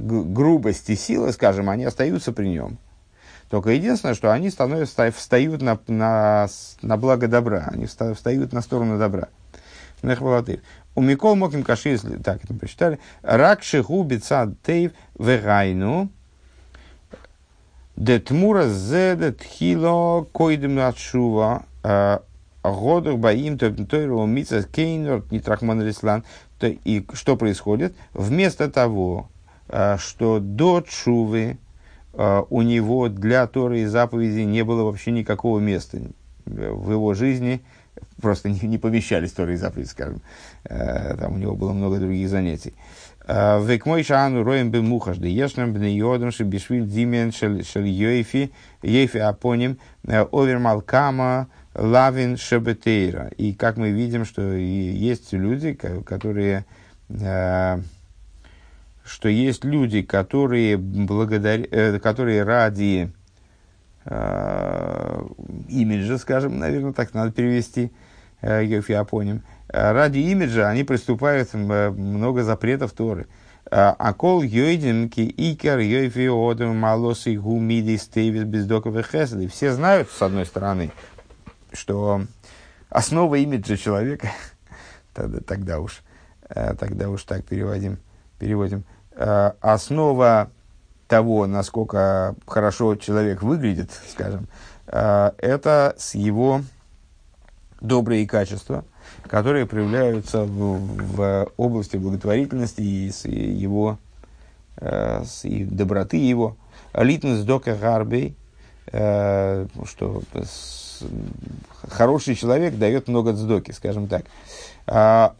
грубость 0.00 0.88
и 0.88 0.96
сила, 0.96 1.30
скажем, 1.32 1.68
они 1.68 1.84
остаются 1.84 2.32
при 2.32 2.48
нем. 2.48 2.78
Только 3.50 3.70
единственное, 3.70 4.14
что 4.14 4.32
они 4.32 4.48
становятся, 4.48 5.10
встают 5.10 5.60
на, 5.60 5.78
на, 5.88 6.48
на 6.80 6.96
благо 6.96 7.28
добра, 7.28 7.68
они 7.70 7.84
встают 7.86 8.52
на 8.54 8.62
сторону 8.62 8.98
добра. 8.98 9.28
У 10.02 11.02
Микол 11.02 11.34
Моким 11.36 11.62
Кашис, 11.62 12.02
так 12.24 12.42
это 12.44 12.54
прочитали, 12.54 12.98
Рак 13.22 13.62
Шиху 13.62 14.02
Бица 14.04 14.54
Тейв 14.62 14.92
Вегайну, 15.18 16.08
Детмура 17.96 18.68
Зеда 18.68 19.32
Тхило 19.32 20.24
Койдем 20.32 20.78
Атшува, 20.80 21.64
Годах 21.82 23.18
Баим 23.18 23.58
Тойру 23.58 24.26
Мица 24.26 24.62
Кейнер 24.62 25.24
Нитрахман 25.30 25.82
Рислан. 25.82 26.24
И 26.62 27.06
что 27.12 27.36
происходит? 27.36 27.94
Вместо 28.14 28.70
того, 28.70 29.28
что 29.98 30.40
до 30.40 30.80
Чувы 30.80 31.58
у 32.12 32.62
него 32.62 33.08
для 33.08 33.46
Торы 33.46 33.80
и 33.80 33.86
заповеди 33.86 34.40
не 34.40 34.64
было 34.64 34.84
вообще 34.84 35.10
никакого 35.10 35.58
места 35.60 35.98
в 36.46 36.90
его 36.90 37.14
жизни– 37.14 37.62
просто 38.20 38.48
не, 38.48 38.60
не 38.60 38.78
помещались 38.78 39.32
Торы 39.32 39.54
и 39.54 39.56
заповеди, 39.56 39.88
скажем. 39.88 40.20
Э, 40.64 41.16
там 41.16 41.34
у 41.34 41.38
него 41.38 41.54
было 41.54 41.72
много 41.72 41.98
других 41.98 42.28
занятий. 42.28 42.74
Век 43.26 43.86
мой 43.86 44.02
шану 44.02 44.42
роем 44.42 44.70
бы 44.70 44.82
мухаш, 44.82 45.16
да 45.16 45.26
ешнам 45.26 45.72
бне 45.72 45.96
йодом 45.96 46.30
ши 46.30 46.44
бишвиль 46.44 46.86
димен 46.86 47.32
шел 47.32 47.82
йойфи, 47.84 48.52
йойфи 48.82 49.18
апоним, 49.18 49.78
овер 50.06 50.58
малкама, 50.58 51.48
лавин 51.74 52.36
шебетейра. 52.36 53.30
И 53.38 53.54
как 53.54 53.78
мы 53.78 53.90
видим, 53.92 54.26
что 54.26 54.42
есть 54.42 55.32
люди, 55.32 55.72
которые 55.72 56.66
что 59.04 59.28
есть 59.28 59.64
люди, 59.64 60.02
которые, 60.02 60.76
благодаря, 60.76 61.64
э, 61.70 61.98
которые 61.98 62.42
ради 62.42 63.12
э, 64.06 65.26
имиджа, 65.68 66.18
скажем, 66.18 66.58
наверное, 66.58 66.92
так 66.92 67.12
надо 67.14 67.30
перевести, 67.32 67.92
э, 68.40 68.64
Йофиапоним, 68.64 69.36
э, 69.36 69.40
ради 69.68 70.18
имиджа 70.18 70.68
они 70.68 70.84
приступают 70.84 71.50
э, 71.52 71.90
много 71.90 72.42
запретов 72.44 72.92
Торы. 72.92 73.26
А 73.70 74.12
кол 74.12 74.42
йойдин 74.42 75.08
ки 75.08 75.22
икер 75.22 75.78
йойфи 75.78 76.28
малосы 76.64 77.34
гумиди 77.34 77.96
стейвис 77.96 78.44
бездоковы 78.44 79.02
хеседы. 79.02 79.48
Все 79.48 79.72
знают, 79.72 80.10
с 80.10 80.20
одной 80.20 80.44
стороны, 80.44 80.92
что 81.72 82.22
основа 82.90 83.36
имиджа 83.36 83.76
человека, 83.76 84.30
тогда, 85.14 85.40
тогда 85.40 85.80
уж, 85.80 86.02
э, 86.50 86.74
тогда 86.74 87.08
уж 87.08 87.22
так 87.24 87.44
переводим, 87.44 87.98
переводим, 88.38 88.84
Э, 89.16 89.52
основа 89.60 90.50
того, 91.06 91.46
насколько 91.46 92.34
хорошо 92.46 92.96
человек 92.96 93.42
выглядит, 93.42 93.90
скажем, 94.10 94.48
э, 94.86 95.30
это 95.38 95.94
с 95.96 96.14
его 96.14 96.62
добрые 97.80 98.26
качества, 98.26 98.84
которые 99.34 99.66
проявляются 99.66 100.44
в, 100.44 100.78
в 101.16 101.48
области 101.56 101.96
благотворительности 101.96 102.80
и 102.80 103.10
с 103.10 103.24
его 103.24 103.98
э, 104.76 105.24
с 105.24 105.44
и 105.44 105.64
доброты 105.64 106.18
его. 106.18 106.56
Литнес 106.94 107.42
дока 107.42 107.74
гарбей, 107.74 108.36
что 108.86 110.22
хороший 111.88 112.36
человек 112.36 112.78
дает 112.78 113.08
много 113.08 113.32
дздоки, 113.32 113.72
скажем 113.72 114.06
так. 114.06 114.24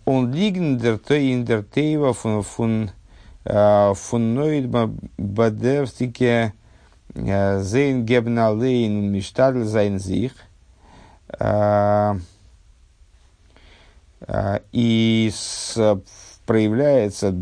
Он 0.04 0.32
лигндер 0.32 0.94
индертейва 0.96 2.14
фун, 2.14 2.42
фун 2.42 2.90
фунноид 3.44 4.68
бадевстике 5.18 6.52
зейн 7.14 8.04
гебна 8.04 8.50
лейн 8.50 9.12
миштадль 9.12 9.62
зайн 9.62 10.00
зих. 10.00 10.32
И 14.72 15.30
с, 15.34 16.00
проявляется 16.46 17.34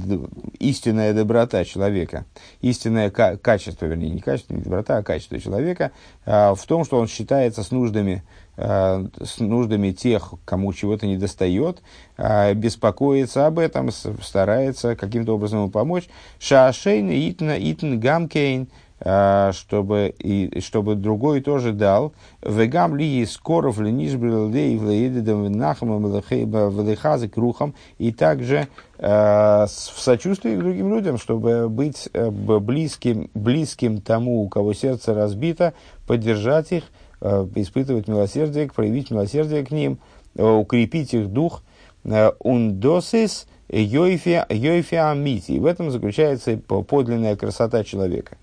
истинная 0.58 1.12
доброта 1.12 1.64
человека, 1.64 2.24
истинное 2.60 3.10
качество, 3.10 3.86
вернее, 3.86 4.10
не 4.10 4.20
качество, 4.20 4.54
не 4.54 4.62
доброта, 4.62 4.98
а 4.98 5.02
качество 5.02 5.38
человека 5.38 5.92
в 6.24 6.60
том, 6.66 6.84
что 6.84 6.98
он 6.98 7.08
считается 7.08 7.62
с 7.62 7.70
нуждами 7.70 8.22
Э, 8.54 9.06
с 9.22 9.40
нуждами 9.40 9.92
тех, 9.92 10.34
кому 10.44 10.74
чего-то 10.74 11.06
не 11.06 11.16
достает, 11.16 11.82
э, 12.18 12.52
беспокоится 12.52 13.46
об 13.46 13.58
этом, 13.58 13.90
старается 13.90 14.94
каким-то 14.94 15.36
образом 15.36 15.60
ему 15.60 15.70
помочь. 15.70 16.08
Шашейн, 16.38 17.08
итн, 17.10 17.50
итн, 17.52 17.98
gaмкейн, 17.98 18.64
э, 18.64 18.66
чтобы, 19.04 20.14
и, 20.16 20.60
чтобы 20.60 20.94
другой 20.94 21.40
тоже 21.40 21.72
дал. 21.72 22.12
Вегам 22.40 22.94
ли 22.94 23.26
скоров 23.26 23.80
ли 23.80 23.90
нишбрилдей 23.90 24.76
влеедедом 24.76 25.50
нахамом 25.50 26.04
влехазы 26.04 27.30
рухом 27.34 27.74
И 27.98 28.12
также 28.12 28.68
в 28.98 29.68
сочувствии 29.68 30.54
к 30.54 30.60
другим 30.60 30.94
людям, 30.94 31.18
чтобы 31.18 31.68
быть 31.68 32.08
близким, 32.12 33.28
близким 33.34 34.00
тому, 34.00 34.44
у 34.44 34.48
кого 34.48 34.72
сердце 34.72 35.14
разбито, 35.14 35.74
поддержать 36.06 36.70
их– 36.70 36.84
Э, 37.24 37.46
испытывать 37.54 38.08
милосердие, 38.08 38.66
проявить 38.66 39.12
милосердие 39.12 39.64
к 39.64 39.70
ним, 39.70 39.98
э, 40.34 40.44
укрепить 40.44 41.14
их 41.14 41.28
дух. 41.28 41.62
Э, 42.02 42.32
ундосис 42.40 43.46
йойфи 43.68 44.94
амити. 44.96 45.52
В 45.60 45.66
этом 45.66 45.92
заключается 45.92 46.56
подлинная 46.56 47.36
красота 47.36 47.84
человека. 47.84 48.36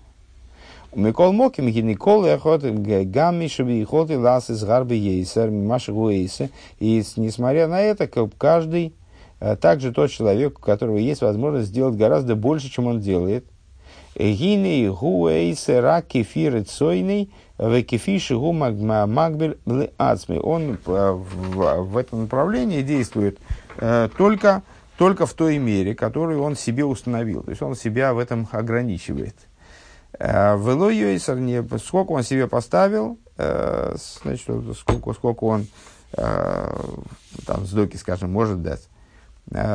Микол 0.94 1.32
Моким 1.32 1.68
Гиникол 1.68 2.24
Эхот 2.26 2.62
Гамми 2.62 3.46
Шабихот 3.46 4.10
и 4.10 4.16
Лас 4.16 4.50
из 4.50 4.64
Гарби 4.64 4.94
Ейсер 4.94 5.50
Маши 5.50 5.92
Гуэйсе. 5.92 6.50
И 6.78 7.02
несмотря 7.16 7.68
на 7.68 7.80
это, 7.80 8.08
каждый, 8.36 8.94
также 9.60 9.92
тот 9.92 10.10
человек, 10.10 10.58
у 10.58 10.62
которого 10.62 10.96
есть 10.96 11.22
возможность 11.22 11.68
сделать 11.68 11.96
гораздо 11.96 12.34
больше, 12.34 12.70
чем 12.70 12.88
он 12.88 13.00
делает. 13.00 13.44
Гини 14.16 14.88
Гуэйсе 14.88 15.78
Раки 15.78 16.24
Фиры 16.24 16.62
Цойный 16.62 17.30
Векифиши 17.58 18.36
гума 18.36 18.70
магбель 19.06 19.58
ацми. 19.98 20.38
Он 20.38 20.78
э, 20.86 21.10
в, 21.12 21.82
в 21.82 21.96
этом 21.96 22.22
направлении 22.22 22.80
действует 22.80 23.38
э, 23.76 24.08
только, 24.16 24.62
только 24.96 25.26
в 25.26 25.34
той 25.34 25.58
мере, 25.58 25.94
которую 25.94 26.42
он 26.42 26.56
себе 26.56 26.84
установил. 26.84 27.42
То 27.42 27.50
есть 27.50 27.62
он 27.62 27.74
себя 27.74 28.14
в 28.14 28.18
этом 28.18 28.48
ограничивает. 28.50 29.34
Э, 30.18 30.56
Вело 30.56 31.78
сколько 31.78 32.12
он 32.12 32.22
себе 32.22 32.46
поставил, 32.46 33.18
значит, 33.36 34.46
сколько, 34.76 35.12
сколько 35.14 35.44
он 35.44 35.66
там 36.12 37.64
сдоки, 37.64 37.96
скажем, 37.96 38.32
может 38.32 38.62
дать. 38.62 38.88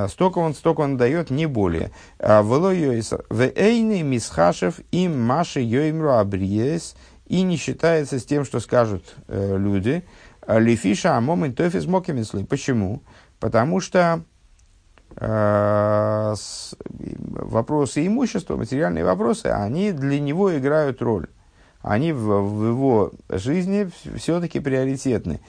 Столько 0.09 0.39
он, 0.39 0.53
столько 0.53 0.81
он 0.81 0.97
дает, 0.97 1.31
не 1.31 1.47
более. 1.47 1.91
Вело 2.19 2.71
йойсар. 2.71 3.25
Вейный 3.31 4.03
мисхашев 4.03 4.79
им 4.91 5.19
маши 5.19 5.61
йоймру 5.61 6.11
абриес– 6.11 6.95
и 7.27 7.41
не 7.41 7.57
считается 7.57 8.19
с 8.19 8.25
тем, 8.25 8.45
что 8.45 8.59
скажут 8.59 9.15
э, 9.27 9.57
люди. 9.57 10.03
Лифиша 10.47 11.17
амомин 11.17 11.53
тофис 11.53 11.85
мокимисли. 11.85 12.43
Почему? 12.43 13.01
Потому 13.39 13.79
что 13.81 13.97
э, 14.07 14.19
с, 14.19 14.23
вопросы 17.45 18.05
имущества, 18.05 18.57
материальные 18.57 19.05
вопросы, 19.05 19.47
они 19.47 19.91
для 19.91 20.19
него 20.19 20.57
играют 20.57 21.01
роль. 21.01 21.27
Они 21.81 22.11
в, 22.11 22.41
в 22.41 22.67
его 22.67 23.11
жизни 23.29 23.89
все-таки 24.17 24.59
приоритетны. 24.59 25.39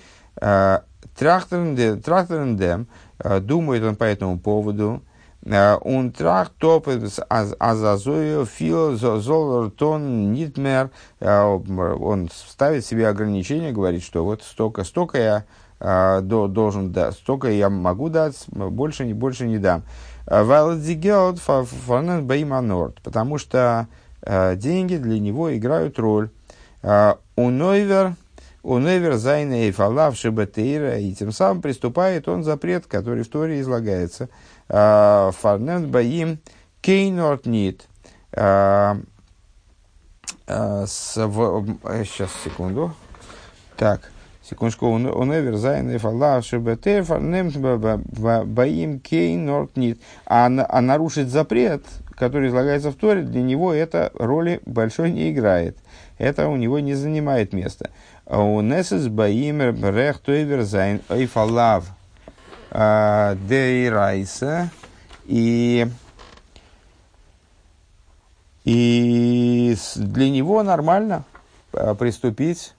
Э, 0.41 0.81
Трахтерндем, 1.19 2.87
э, 3.19 3.41
думает 3.41 3.83
он 3.83 3.97
по 3.97 4.05
этому 4.05 4.39
поводу, 4.39 5.03
Он 5.49 6.11
трах 6.11 6.51
топ 6.59 6.89
азазою 7.29 8.47
фил 8.47 8.97
золотон 8.97 10.33
нитмер. 10.33 10.91
Он 11.21 12.29
ставит 12.35 12.85
себе 12.85 13.07
ограничения, 13.07 13.71
говорит, 13.71 14.03
что 14.03 14.25
вот 14.25 14.43
столько, 14.43 14.83
столько 14.83 15.19
я 15.19 15.37
а, 15.37 15.45
должен 15.79 16.93
дать, 16.93 17.15
столько 17.15 17.51
я 17.51 17.69
могу 17.69 18.09
дать, 18.09 18.47
больше, 18.49 19.05
не 19.05 19.13
больше 19.13 19.47
не 19.47 19.59
дам. 19.59 19.83
Бейманорд, 22.25 23.03
потому 23.03 23.39
что 23.39 23.87
а, 24.23 24.57
деньги 24.57 24.97
для 24.97 25.21
него 25.21 25.55
играют 25.57 25.99
роль. 25.99 26.31
А, 26.83 27.19
Унойвер, 27.37 28.15
Унойвер 28.63 29.15
зайна 29.17 29.69
и 29.69 29.71
фалав 29.71 30.17
шибатейра, 30.17 30.99
и 30.99 31.15
тем 31.15 31.31
самым 31.31 31.63
приступает 31.63 32.27
он 32.29 32.43
запрет, 32.43 32.87
который 32.87 33.23
в 33.23 33.29
Торе 33.29 33.61
излагается– 33.61 34.29
Фарнен 34.69 35.91
Баим 35.91 36.41
Кейнорт 36.81 37.47
Нит. 37.47 37.87
Сейчас, 40.47 42.31
секунду. 42.45 42.93
Так, 43.77 44.11
секундочку. 44.49 44.87
Он 44.89 45.33
эвер 45.35 45.57
зайн 45.57 45.91
и 45.91 45.99
фалла 45.99 46.43
шебетер 46.43 47.05
фарнем 47.05 47.51
баим 48.47 49.01
кейнорт 49.01 49.77
нит. 49.77 50.01
А 50.27 50.49
нарушить 50.49 51.29
запрет, 51.29 51.85
который 52.15 52.49
излагается 52.49 52.91
в 52.91 52.95
Торе, 52.95 53.23
для 53.23 53.43
него 53.43 53.73
это 53.73 54.11
роли 54.15 54.61
большой 54.67 55.11
не 55.11 55.31
играет. 55.31 55.77
Это 56.19 56.49
у 56.49 56.57
него 56.57 56.79
не 56.81 56.95
занимает 56.95 57.53
места. 57.53 57.91
У 58.27 58.61
Несес 58.61 59.09
Баим 59.09 59.61
Рех 59.61 60.19
Тойвер 60.21 60.63
Зайн 60.63 61.01
Эйфалав 61.09 61.85
Э, 62.71 63.37
Дейрайса. 63.49 64.71
И, 65.25 65.89
и 68.65 69.77
для 69.97 70.31
него 70.31 70.63
нормально 70.63 71.25
приступить 71.99 72.75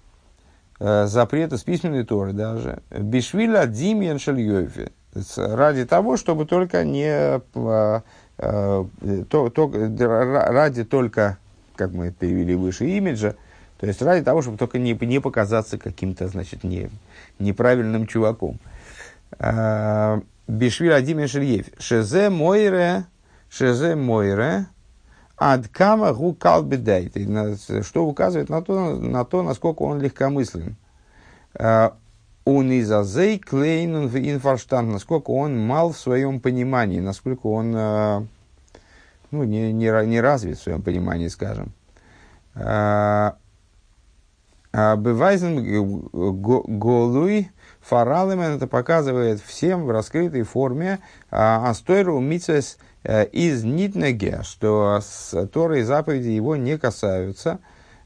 запрета 0.80 1.58
с 1.58 1.63
письменной 1.63 2.04
Торы 2.04 2.34
даже. 2.34 2.82
Бишвиля 2.92 3.65
Димьян 3.65 4.19
Шельёфи. 4.19 4.92
Ради 5.36 5.86
того, 5.86 6.17
чтобы 6.17 6.46
только 6.46 6.84
не... 6.84 7.42
То, 8.38 9.50
то, 9.50 9.71
ради 9.71 10.84
только, 10.84 11.40
как 11.75 11.92
мы 11.92 12.12
перевели 12.12 12.54
выше, 12.54 12.86
имиджа, 12.86 13.34
То 13.80 13.88
есть 13.88 14.00
ради 14.04 14.23
того, 14.23 14.44
чтобы 14.44 14.60
только 14.60 14.78
не, 14.78 14.94
не 14.94 15.19
показаться 15.19 15.80
каким-то, 15.80 16.28
значит, 16.28 16.63
не, 16.63 16.92
неправильным 17.40 18.06
чуваком. 18.06 18.60
А, 19.40 20.21
Бишвиль 20.48 20.94
Адим 20.94 21.28
Шельев. 21.28 21.67
Шезе 21.80 22.30
Мойре, 22.30 23.06
Шезе 23.50 23.96
Мойре, 23.96 24.67
Адкама 25.38 26.13
Гу 26.13 26.33
Калбедайт. 26.33 27.15
Что 27.83 28.06
указывает 28.06 28.50
на 28.50 28.62
то, 28.62 28.96
на 28.96 29.23
то, 29.23 29.44
насколько 29.44 29.83
он 29.83 30.02
легкомыслен. 30.02 30.75
А, 31.54 31.96
он 32.44 32.71
изазей 32.79 33.38
клейн 33.38 34.08
инфарштант, 34.08 34.92
насколько 34.92 35.31
он 35.31 35.58
мал 35.60 35.92
в 35.92 35.98
своем 35.98 36.40
понимании, 36.40 37.00
насколько 37.00 37.48
он 37.48 37.73
а, 37.75 38.25
ну, 39.31 39.44
не, 39.44 39.71
не, 39.73 40.06
не 40.06 40.21
развит 40.21 40.58
в 40.58 40.63
своем 40.63 40.81
понимании, 40.81 41.27
скажем. 41.27 41.71
Бывайзен 44.73 46.02
голуй 46.12 47.52
фаралемен 47.81 48.56
это 48.56 48.67
показывает 48.67 49.42
всем 49.42 49.85
в 49.85 49.92
раскрытой 49.92 50.44
форме 50.44 51.00
астойру 51.29 52.19
митсвес 52.19 52.77
э, 52.79 52.83
из 53.04 53.63
нитнеге, 53.63 54.41
что 54.43 55.00
с 55.02 55.48
Торой 55.48 55.83
заповеди 55.83 56.29
его 56.29 56.56
не 56.56 56.77
касаются. 56.77 57.60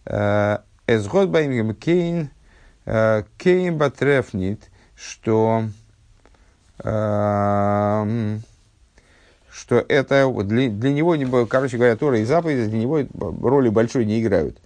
Э, 0.05 0.59
Эсгод 0.87 1.29
баимгем 1.29 1.73
кейн 1.75 2.29
э, 2.85 3.23
кейн 3.37 3.77
батрефнит, 3.77 4.69
что 4.95 5.65
что 9.51 9.85
это 9.87 10.33
для, 10.43 10.69
для 10.69 10.93
него, 10.93 11.45
короче 11.45 11.77
говоря, 11.77 11.95
Тора 11.95 12.17
и 12.17 12.25
заповеди 12.25 12.65
для 12.71 12.79
него 12.79 13.03
роли 13.47 13.69
большой 13.69 14.05
не 14.05 14.19
играют. 14.19 14.57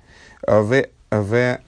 В, 0.47 0.85
в 1.11 1.59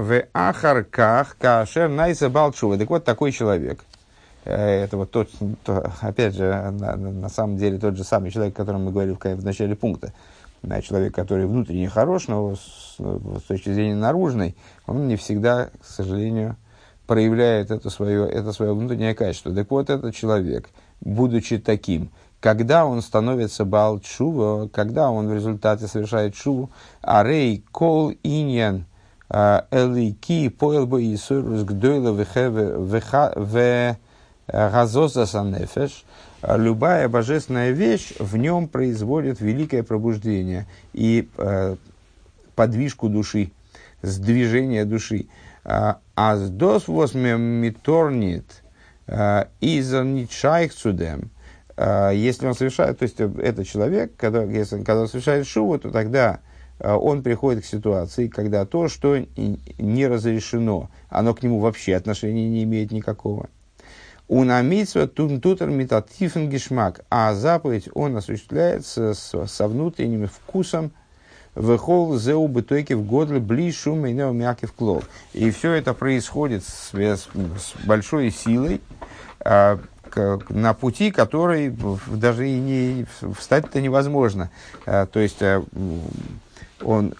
в 0.00 0.24
ахарках 0.32 1.36
кашер 1.38 1.88
найса 1.88 2.30
балчува. 2.30 2.78
Так 2.78 2.88
вот, 2.88 3.04
такой 3.04 3.32
человек. 3.32 3.84
Э, 4.44 4.84
это 4.84 4.96
вот 4.96 5.10
тот, 5.10 5.28
то, 5.64 5.92
опять 6.00 6.34
же, 6.34 6.50
на, 6.70 6.96
на 6.96 7.28
самом 7.28 7.56
деле 7.56 7.78
тот 7.78 7.96
же 7.96 8.04
самый 8.04 8.30
человек, 8.30 8.54
о 8.54 8.56
котором 8.56 8.84
мы 8.84 8.92
говорили 8.92 9.14
в, 9.14 9.22
в 9.22 9.44
начале 9.44 9.74
пункта. 9.76 10.12
Человек, 10.82 11.14
который 11.14 11.46
внутренне 11.46 11.88
хорош, 11.88 12.28
но 12.28 12.54
с, 12.54 12.96
с 12.98 13.42
точки 13.48 13.72
зрения 13.72 13.94
наружной, 13.94 14.54
он 14.86 15.08
не 15.08 15.16
всегда, 15.16 15.70
к 15.80 15.86
сожалению, 15.86 16.56
проявляет 17.06 17.70
это 17.70 17.88
свое, 17.88 18.28
это 18.28 18.52
свое 18.52 18.74
внутреннее 18.74 19.14
качество. 19.14 19.54
Так 19.54 19.70
вот, 19.70 19.88
этот 19.88 20.14
человек, 20.14 20.68
будучи 21.00 21.56
таким, 21.56 22.10
когда 22.40 22.84
он 22.84 23.00
становится 23.00 23.64
балчува, 23.64 24.68
когда 24.68 25.10
он 25.10 25.28
в 25.28 25.34
результате 25.34 25.86
совершает 25.86 26.34
шуву, 26.34 26.70
арей 27.02 27.64
кол 27.72 28.12
иньян– 28.22 28.84
Элики 29.30 30.48
поел 30.48 30.86
бы 30.88 31.04
Иисус 31.04 31.62
гдойла 31.62 32.10
в 32.10 32.24
газоза 34.52 35.26
санефеш. 35.26 36.04
Любая 36.42 37.08
божественная 37.08 37.70
вещь 37.70 38.14
в 38.18 38.36
нем 38.36 38.68
производит 38.68 39.40
великое 39.40 39.82
пробуждение 39.82 40.66
и 40.94 41.28
э, 41.36 41.76
подвижку 42.54 43.08
души, 43.08 43.52
сдвижение 44.02 44.84
души. 44.84 45.26
А 45.62 45.98
с 46.16 46.48
дос 46.48 46.88
миторнит 46.88 48.62
из 49.60 49.92
ничайх 49.92 50.72
цудем. 50.72 51.30
Если 51.76 52.46
он 52.46 52.54
совершает, 52.54 52.98
то 52.98 53.02
есть 53.02 53.20
это 53.20 53.64
человек, 53.66 54.12
когда, 54.16 54.42
если, 54.44 54.78
когда 54.78 55.02
он 55.02 55.08
совершает 55.08 55.46
шуву, 55.46 55.78
то 55.78 55.90
тогда 55.90 56.40
Э, 56.80 56.94
он 56.94 57.22
приходит 57.22 57.62
к 57.62 57.66
ситуации, 57.66 58.28
когда 58.28 58.64
то, 58.64 58.88
что 58.88 59.16
не 59.78 60.06
разрешено, 60.06 60.90
оно 61.08 61.34
к 61.34 61.42
нему 61.42 61.60
вообще 61.60 61.94
отношения 61.94 62.48
не 62.48 62.64
имеет 62.64 62.90
никакого. 62.90 63.48
У 64.30 64.44
намитсва 64.44 65.08
тутер 65.08 65.70
метатифен 65.70 66.48
гешмак, 66.48 67.00
а 67.10 67.34
заповедь 67.34 67.88
он 67.94 68.16
осуществляется 68.16 69.12
с, 69.12 69.46
со 69.48 69.66
внутренним 69.66 70.28
вкусом 70.28 70.92
выхол 71.56 72.16
зеу 72.16 72.46
бытойки 72.46 72.92
в 72.92 73.04
годле 73.04 73.40
бли 73.40 73.72
шум 73.72 74.06
и 74.06 74.12
в 74.14 74.72
клов. 74.72 75.02
И 75.32 75.50
все 75.50 75.72
это 75.72 75.94
происходит 75.94 76.62
с, 76.62 76.94
с, 76.94 77.26
с 77.26 77.84
большой 77.84 78.30
силой, 78.30 78.80
а, 79.40 79.80
к, 80.08 80.38
на 80.48 80.74
пути, 80.74 81.10
который 81.10 81.76
даже 82.06 82.48
и 82.48 82.56
не 82.56 83.06
встать-то 83.36 83.80
невозможно. 83.80 84.52
А, 84.86 85.06
то 85.06 85.18
есть 85.18 85.42
а, 85.42 85.64
он, 86.82 87.14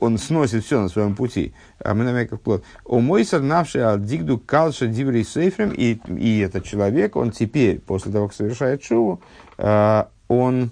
он 0.00 0.18
сносит 0.18 0.64
все 0.64 0.80
на 0.80 0.88
своем 0.88 1.14
пути. 1.14 1.52
А 1.78 1.94
мы 1.94 2.26
как 2.26 2.40
плод. 2.40 2.64
У 2.84 3.00
Мойсер 3.00 3.40
навший 3.40 3.82
al 3.82 3.98
дигду 3.98 4.38
калша 4.38 4.86
диврей 4.86 5.24
сейфрем, 5.24 5.70
и, 5.70 5.98
и 6.08 6.40
этот 6.40 6.64
человек, 6.64 7.16
он 7.16 7.30
теперь, 7.30 7.80
после 7.80 8.12
того, 8.12 8.28
как 8.28 8.36
совершает 8.36 8.82
шуву, 8.82 9.20
э, 9.56 10.04
он 10.28 10.70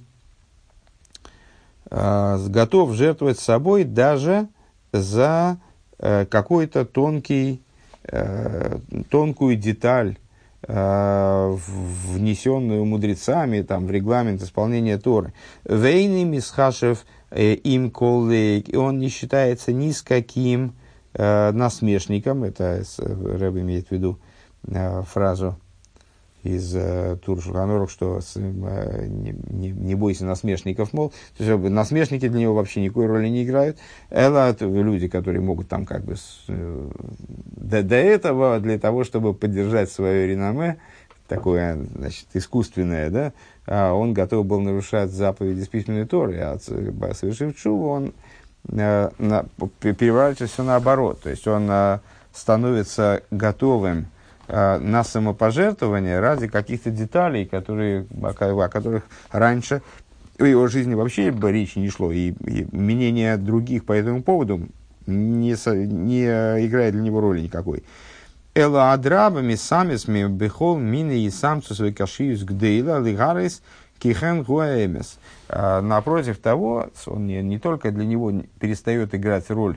э, 1.90 2.46
готов 2.48 2.92
жертвовать 2.92 3.38
собой 3.38 3.84
даже 3.84 4.48
за 4.92 5.58
э, 5.98 6.26
какой-то 6.26 6.84
тонкий, 6.84 7.62
э, 8.04 8.78
тонкую 9.10 9.56
деталь, 9.56 10.18
э, 10.62 11.56
внесенную 11.56 12.84
мудрецами 12.84 13.62
там, 13.62 13.86
в 13.86 13.90
регламент 13.90 14.42
исполнения 14.42 14.98
Торы. 14.98 15.32
Вейни 15.64 16.24
мисхашев– 16.24 17.04
им 17.34 17.90
коллег, 17.90 18.66
он 18.74 18.98
не 18.98 19.08
считается 19.08 19.72
ни 19.72 19.90
с 19.90 20.02
каким 20.02 20.74
э, 21.14 21.50
насмешником, 21.52 22.44
это 22.44 22.82
Рэб 22.98 23.56
имеет 23.56 23.88
в 23.88 23.92
виду 23.92 24.18
э, 24.68 25.02
фразу 25.02 25.56
из 26.46 26.74
э, 26.74 27.16
Туршуханорок, 27.24 27.90
что 27.90 28.20
э, 28.36 29.06
не, 29.08 29.34
не, 29.50 29.70
не 29.70 29.94
бойся 29.94 30.24
насмешников, 30.24 30.92
мол, 30.92 31.12
то 31.36 31.44
есть, 31.44 31.70
насмешники 31.70 32.28
для 32.28 32.40
него 32.40 32.54
вообще 32.54 32.82
никакой 32.82 33.06
роли 33.06 33.28
не 33.28 33.44
играют. 33.44 33.78
Это 34.10 34.54
люди, 34.60 35.08
которые 35.08 35.40
могут 35.40 35.68
там 35.68 35.84
как 35.84 36.04
бы 36.04 36.16
с, 36.16 36.44
э, 36.48 36.90
до, 37.56 37.82
до 37.82 37.96
этого, 37.96 38.60
для 38.60 38.78
того, 38.78 39.04
чтобы 39.04 39.34
поддержать 39.34 39.90
свое 39.90 40.28
реноме, 40.28 40.78
такое, 41.28 41.78
значит, 41.94 42.26
искусственное, 42.34 43.10
да, 43.10 43.32
а 43.66 43.92
он 43.92 44.12
готов 44.12 44.46
был 44.46 44.60
нарушать 44.60 45.10
заповеди 45.10 45.62
с 45.62 45.68
письменной 45.68 46.06
Торы, 46.06 46.38
а 46.38 46.58
совершив 46.58 47.56
чуву, 47.56 47.88
он 47.88 48.12
э, 48.68 49.10
на, 49.18 49.44
переворачивает 49.80 50.50
все 50.50 50.62
наоборот. 50.62 51.20
То 51.22 51.30
есть 51.30 51.46
он 51.46 51.66
э, 51.68 51.98
становится 52.32 53.22
готовым 53.30 54.06
э, 54.48 54.78
на 54.78 55.02
самопожертвование 55.04 56.20
ради 56.20 56.48
каких-то 56.48 56.90
деталей, 56.90 57.46
которые, 57.46 58.06
о, 58.22 58.64
о 58.64 58.68
которых 58.68 59.04
раньше 59.30 59.82
в 60.38 60.44
его 60.44 60.68
жизни 60.68 60.94
вообще 60.94 61.30
речи 61.30 61.78
не 61.78 61.90
шло. 61.90 62.12
И, 62.12 62.30
и 62.30 62.68
мнение 62.70 63.36
других 63.36 63.84
по 63.84 63.92
этому 63.92 64.22
поводу 64.22 64.68
не, 65.06 65.56
не 65.86 66.24
играет 66.66 66.92
для 66.92 67.02
него 67.02 67.20
роли 67.20 67.40
никакой. 67.40 67.82
Эла 68.56 68.94
адрабами 68.94 69.54
самисми 69.54 70.26
бехол 70.28 70.78
мины 70.78 71.18
и 71.24 71.28
самцу 71.28 71.74
свой 71.74 71.92
кашиюс 71.92 72.42
гдейла 72.42 72.98
лигарис 73.00 73.62
кихен 73.98 74.44
гуаэмес. 74.44 75.18
Напротив 75.50 76.38
того, 76.38 76.88
он 77.04 77.26
не, 77.26 77.42
не 77.42 77.58
только 77.58 77.90
для 77.90 78.06
него 78.06 78.32
перестает 78.58 79.14
играть 79.14 79.50
роль, 79.50 79.76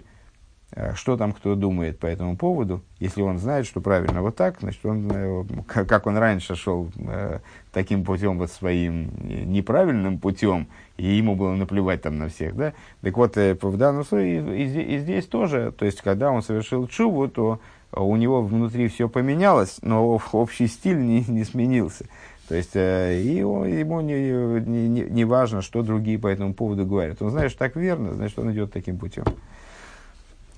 а, 0.71 0.93
что 0.95 1.17
там 1.17 1.33
кто 1.33 1.55
думает 1.55 1.99
по 1.99 2.05
этому 2.05 2.37
поводу, 2.37 2.81
если 2.99 3.21
он 3.21 3.37
знает, 3.37 3.65
что 3.65 3.81
правильно 3.81 4.21
вот 4.21 4.37
так, 4.37 4.61
значит, 4.61 4.85
он, 4.85 5.11
э, 5.11 5.43
как 5.67 6.07
он 6.07 6.15
раньше 6.17 6.55
шел 6.55 6.89
э, 6.99 7.39
таким 7.73 8.05
путем, 8.05 8.37
вот 8.37 8.49
своим 8.49 9.11
неправильным 9.51 10.19
путем, 10.19 10.67
и 10.95 11.05
ему 11.05 11.35
было 11.35 11.53
наплевать 11.53 12.03
там 12.03 12.17
на 12.17 12.29
всех, 12.29 12.55
да, 12.55 12.73
так 13.01 13.17
вот, 13.17 13.35
э, 13.35 13.57
в 13.59 13.77
данном 13.77 14.05
случае 14.05 14.57
и, 14.57 14.63
и, 14.63 14.95
и 14.95 14.99
здесь 14.99 15.25
тоже, 15.25 15.73
то 15.77 15.85
есть, 15.85 16.01
когда 16.01 16.31
он 16.31 16.43
совершил 16.43 16.87
чуву, 16.87 17.27
то 17.27 17.59
у 17.91 18.15
него 18.15 18.41
внутри 18.41 18.87
все 18.87 19.09
поменялось, 19.09 19.77
но 19.81 20.19
общий 20.31 20.67
стиль 20.67 20.99
не, 20.99 21.23
не 21.27 21.43
сменился. 21.43 22.05
То 22.47 22.55
есть, 22.55 22.75
э, 22.75 23.21
и 23.21 23.37
ему 23.37 24.01
не, 24.01 24.87
не, 24.87 25.01
не 25.01 25.25
важно, 25.25 25.61
что 25.61 25.83
другие 25.83 26.17
по 26.17 26.27
этому 26.27 26.53
поводу 26.53 26.85
говорят. 26.85 27.21
Он 27.21 27.29
знает, 27.29 27.51
что 27.51 27.59
так 27.59 27.75
верно, 27.75 28.13
значит, 28.13 28.39
он 28.39 28.51
идет 28.51 28.71
таким 28.71 28.97
путем. 28.97 29.23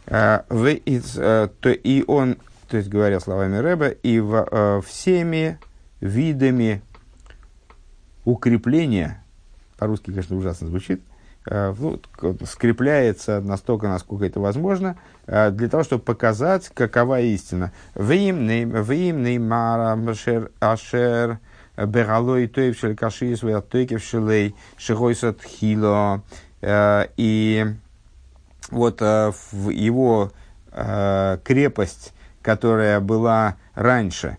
Uh, 0.07 1.49
то, 1.61 1.69
и 1.69 2.03
он, 2.07 2.37
то 2.67 2.77
есть, 2.77 2.89
говоря 2.89 3.19
словами 3.19 3.57
Рэба, 3.57 3.89
и 3.89 4.17
uh, 4.17 4.81
всеми 4.81 5.59
видами 6.01 6.81
укрепления, 8.25 9.23
по-русски, 9.77 10.07
конечно, 10.07 10.35
ужасно 10.35 10.67
звучит, 10.67 11.01
Э, 11.01 11.10
ну, 11.45 11.99
скрепляется 12.45 13.41
настолько, 13.41 13.87
насколько 13.87 14.25
это 14.25 14.39
возможно, 14.39 14.97
э, 15.25 15.49
для 15.51 15.69
того, 15.69 15.83
чтобы 15.83 16.03
показать, 16.03 16.69
какова 16.69 17.19
истина. 17.21 17.71
Вим 17.95 18.45
неймара 18.45 19.99
ашер 20.59 21.39
бералой 21.77 22.47
тоев 22.47 22.77
шель 22.77 22.95
кашис 22.95 23.43
веатойкев 23.43 24.03
шелей 24.03 24.55
шигойсат 24.77 25.41
хило. 25.41 26.23
Э, 26.61 27.07
и 27.17 27.65
вот 28.69 29.01
э, 29.01 29.31
в 29.51 29.69
его 29.69 30.31
э, 30.71 31.37
крепость, 31.43 32.13
которая 32.41 32.99
была 32.99 33.57
раньше 33.73 34.37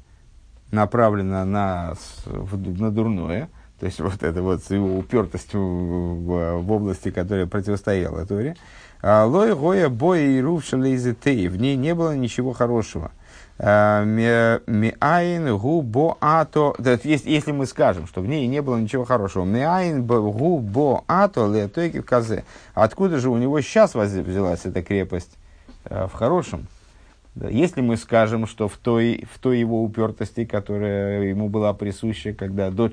направлена 0.71 1.45
на, 1.45 1.95
на 2.27 2.91
дурное, 2.91 3.49
то 3.83 3.87
есть 3.87 3.99
вот 3.99 4.23
это 4.23 4.43
вот 4.43 4.61
его 4.71 4.99
упертость 4.99 5.55
в, 5.55 5.59
в, 5.59 6.59
в 6.59 6.71
области, 6.71 7.11
которая 7.11 7.49
противостояла 7.49 8.25
Торе, 8.25 8.55
а, 9.03 9.25
Лой 9.25 9.57
гоя 9.57 9.89
боя 9.89 10.23
и 10.23 10.41
рувшалейзетей, 10.41 11.49
в 11.49 11.57
ней 11.57 11.75
не 11.75 11.93
было 11.93 12.15
ничего 12.15 12.53
хорошего. 12.53 13.11
А, 13.59 14.05
миайн 14.05 15.59
гу 15.59 15.83
бо 15.83 16.17
ато, 16.21 16.77
если 17.03 17.51
мы 17.51 17.67
скажем, 17.67 18.07
что 18.07 18.21
в 18.21 18.29
ней 18.29 18.47
не 18.47 18.63
было 18.63 18.77
ничего 18.77 19.05
хорошего, 19.05 19.45
миайн 19.45 20.07
гу 20.07 20.61
бо 20.61 21.03
ато 21.09 21.53
леотойки 21.53 21.99
в 21.99 22.05
казе, 22.05 22.45
откуда 22.75 23.19
же 23.19 23.31
у 23.31 23.37
него 23.37 23.61
сейчас 23.63 23.97
взялась 23.97 24.65
эта 24.65 24.85
крепость? 24.85 25.37
А, 25.87 26.07
в 26.07 26.13
хорошем? 26.13 26.69
Если 27.35 27.81
мы 27.81 27.97
скажем, 27.97 28.47
что 28.47 28.69
в 28.69 28.77
той, 28.77 29.27
в 29.29 29.41
той 29.41 29.59
его 29.59 29.83
упертости, 29.83 30.45
которая 30.45 31.23
ему 31.23 31.49
была 31.49 31.73
присуща, 31.73 32.33
когда 32.33 32.71
до 32.71 32.89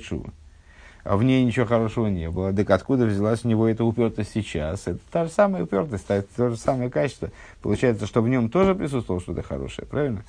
а 1.03 1.17
в 1.17 1.23
ней 1.23 1.43
ничего 1.43 1.65
хорошего 1.65 2.07
не 2.07 2.29
было. 2.29 2.53
Так 2.53 2.69
откуда 2.69 3.05
взялась 3.05 3.45
у 3.45 3.47
него 3.47 3.67
эта 3.67 3.83
упертость 3.83 4.31
сейчас? 4.33 4.87
Это 4.87 4.99
та 5.11 5.25
же 5.25 5.31
самая 5.31 5.63
упертость, 5.63 6.05
это 6.07 6.27
то 6.35 6.49
же 6.49 6.57
самое 6.57 6.89
качество. 6.89 7.29
Получается, 7.61 8.05
что 8.05 8.21
в 8.21 8.29
нем 8.29 8.49
тоже 8.49 8.75
присутствовало 8.75 9.21
что-то 9.21 9.41
хорошее, 9.41 9.87
правильно? 9.87 10.23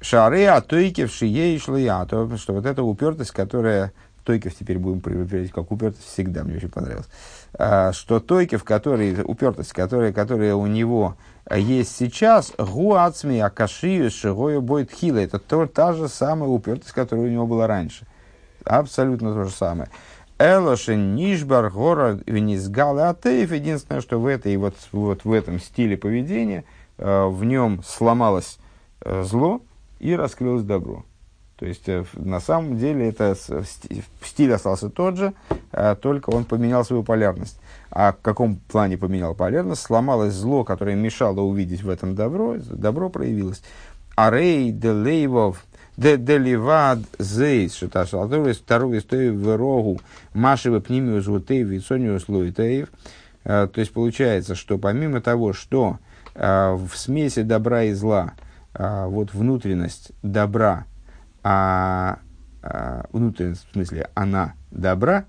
Шары 0.00 0.44
атойки 0.44 1.06
в 1.06 1.12
шие 1.12 1.54
и 1.54 1.58
шлиято, 1.58 2.36
что 2.36 2.52
вот 2.52 2.66
эта 2.66 2.82
упертость, 2.82 3.30
которая 3.30 3.92
Тойкев 4.24 4.54
теперь 4.54 4.78
будем 4.78 5.00
проверять 5.00 5.50
как 5.50 5.70
упертость, 5.70 6.06
всегда 6.06 6.44
мне 6.44 6.56
очень 6.56 6.70
понравилось. 6.70 7.08
А, 7.54 7.92
что 7.92 8.20
Тойкев, 8.20 8.64
который, 8.64 9.22
упертость, 9.22 9.72
которая, 9.72 10.12
которая 10.12 10.54
у 10.54 10.66
него 10.66 11.16
есть 11.54 11.94
сейчас, 11.94 12.52
гуацми 12.56 13.38
акашию 13.40 14.10
шигою 14.10 14.62
будет 14.62 14.90
хила. 14.90 15.18
Это 15.18 15.38
то, 15.38 15.66
та 15.66 15.92
же 15.92 16.08
самая 16.08 16.48
упертость, 16.48 16.92
которая 16.92 17.26
у 17.26 17.30
него 17.30 17.46
была 17.46 17.66
раньше. 17.66 18.06
Абсолютно 18.64 19.34
то 19.34 19.44
же 19.44 19.50
самое. 19.50 19.88
Элошин 20.38 21.14
Нишбар 21.14 21.70
Гора 21.70 22.18
Венизгал 22.26 22.98
Атеев. 22.98 23.52
Единственное, 23.52 24.00
что 24.00 24.18
в 24.18 24.26
этой 24.26 24.56
вот, 24.56 24.74
вот 24.92 25.24
в 25.24 25.32
этом 25.32 25.60
стиле 25.60 25.96
поведения 25.96 26.64
э, 26.98 27.26
в 27.26 27.44
нем 27.44 27.82
сломалось 27.84 28.58
э, 29.00 29.22
зло 29.22 29.60
и 30.00 30.16
раскрылось 30.16 30.64
добро. 30.64 31.04
То 31.56 31.66
есть, 31.66 31.88
э, 31.88 32.04
на 32.14 32.40
самом 32.40 32.78
деле, 32.78 33.08
это 33.08 33.36
стиль 34.22 34.52
остался 34.52 34.90
тот 34.90 35.16
же, 35.16 35.34
только 36.02 36.30
он 36.30 36.44
поменял 36.44 36.84
свою 36.84 37.04
полярность. 37.04 37.60
А 37.90 38.12
в 38.12 38.16
каком 38.20 38.56
плане 38.56 38.98
поменял 38.98 39.36
полярность? 39.36 39.82
Сломалось 39.82 40.34
зло, 40.34 40.64
которое 40.64 40.96
мешало 40.96 41.42
увидеть 41.42 41.82
в 41.82 41.88
этом 41.88 42.16
добро, 42.16 42.56
добро 42.58 43.08
проявилось. 43.08 43.62
Арей 44.16 44.72
делейвов 44.72 45.64
Деливад 45.96 47.00
зейс, 47.18 47.74
что 47.74 47.88
та 47.88 48.06
шалатовый, 48.06 48.52
второй 48.52 49.00
стоит 49.00 49.34
в 49.34 49.56
рогу, 49.56 50.00
машева 50.32 50.80
пнимию 50.80 51.20
звутеев, 51.20 51.68
вицонию 51.68 52.18
слуитеев. 52.18 52.88
То 53.44 53.70
есть 53.76 53.92
получается, 53.92 54.54
что 54.54 54.78
помимо 54.78 55.20
того, 55.20 55.52
что 55.52 55.98
в 56.34 56.90
смеси 56.94 57.42
добра 57.42 57.84
и 57.84 57.92
зла, 57.92 58.32
вот 58.74 59.32
внутренность 59.34 60.10
добра, 60.22 60.86
а, 61.44 63.04
внутренность, 63.12 63.66
в 63.68 63.72
смысле, 63.74 64.08
она 64.14 64.54
добра, 64.70 65.26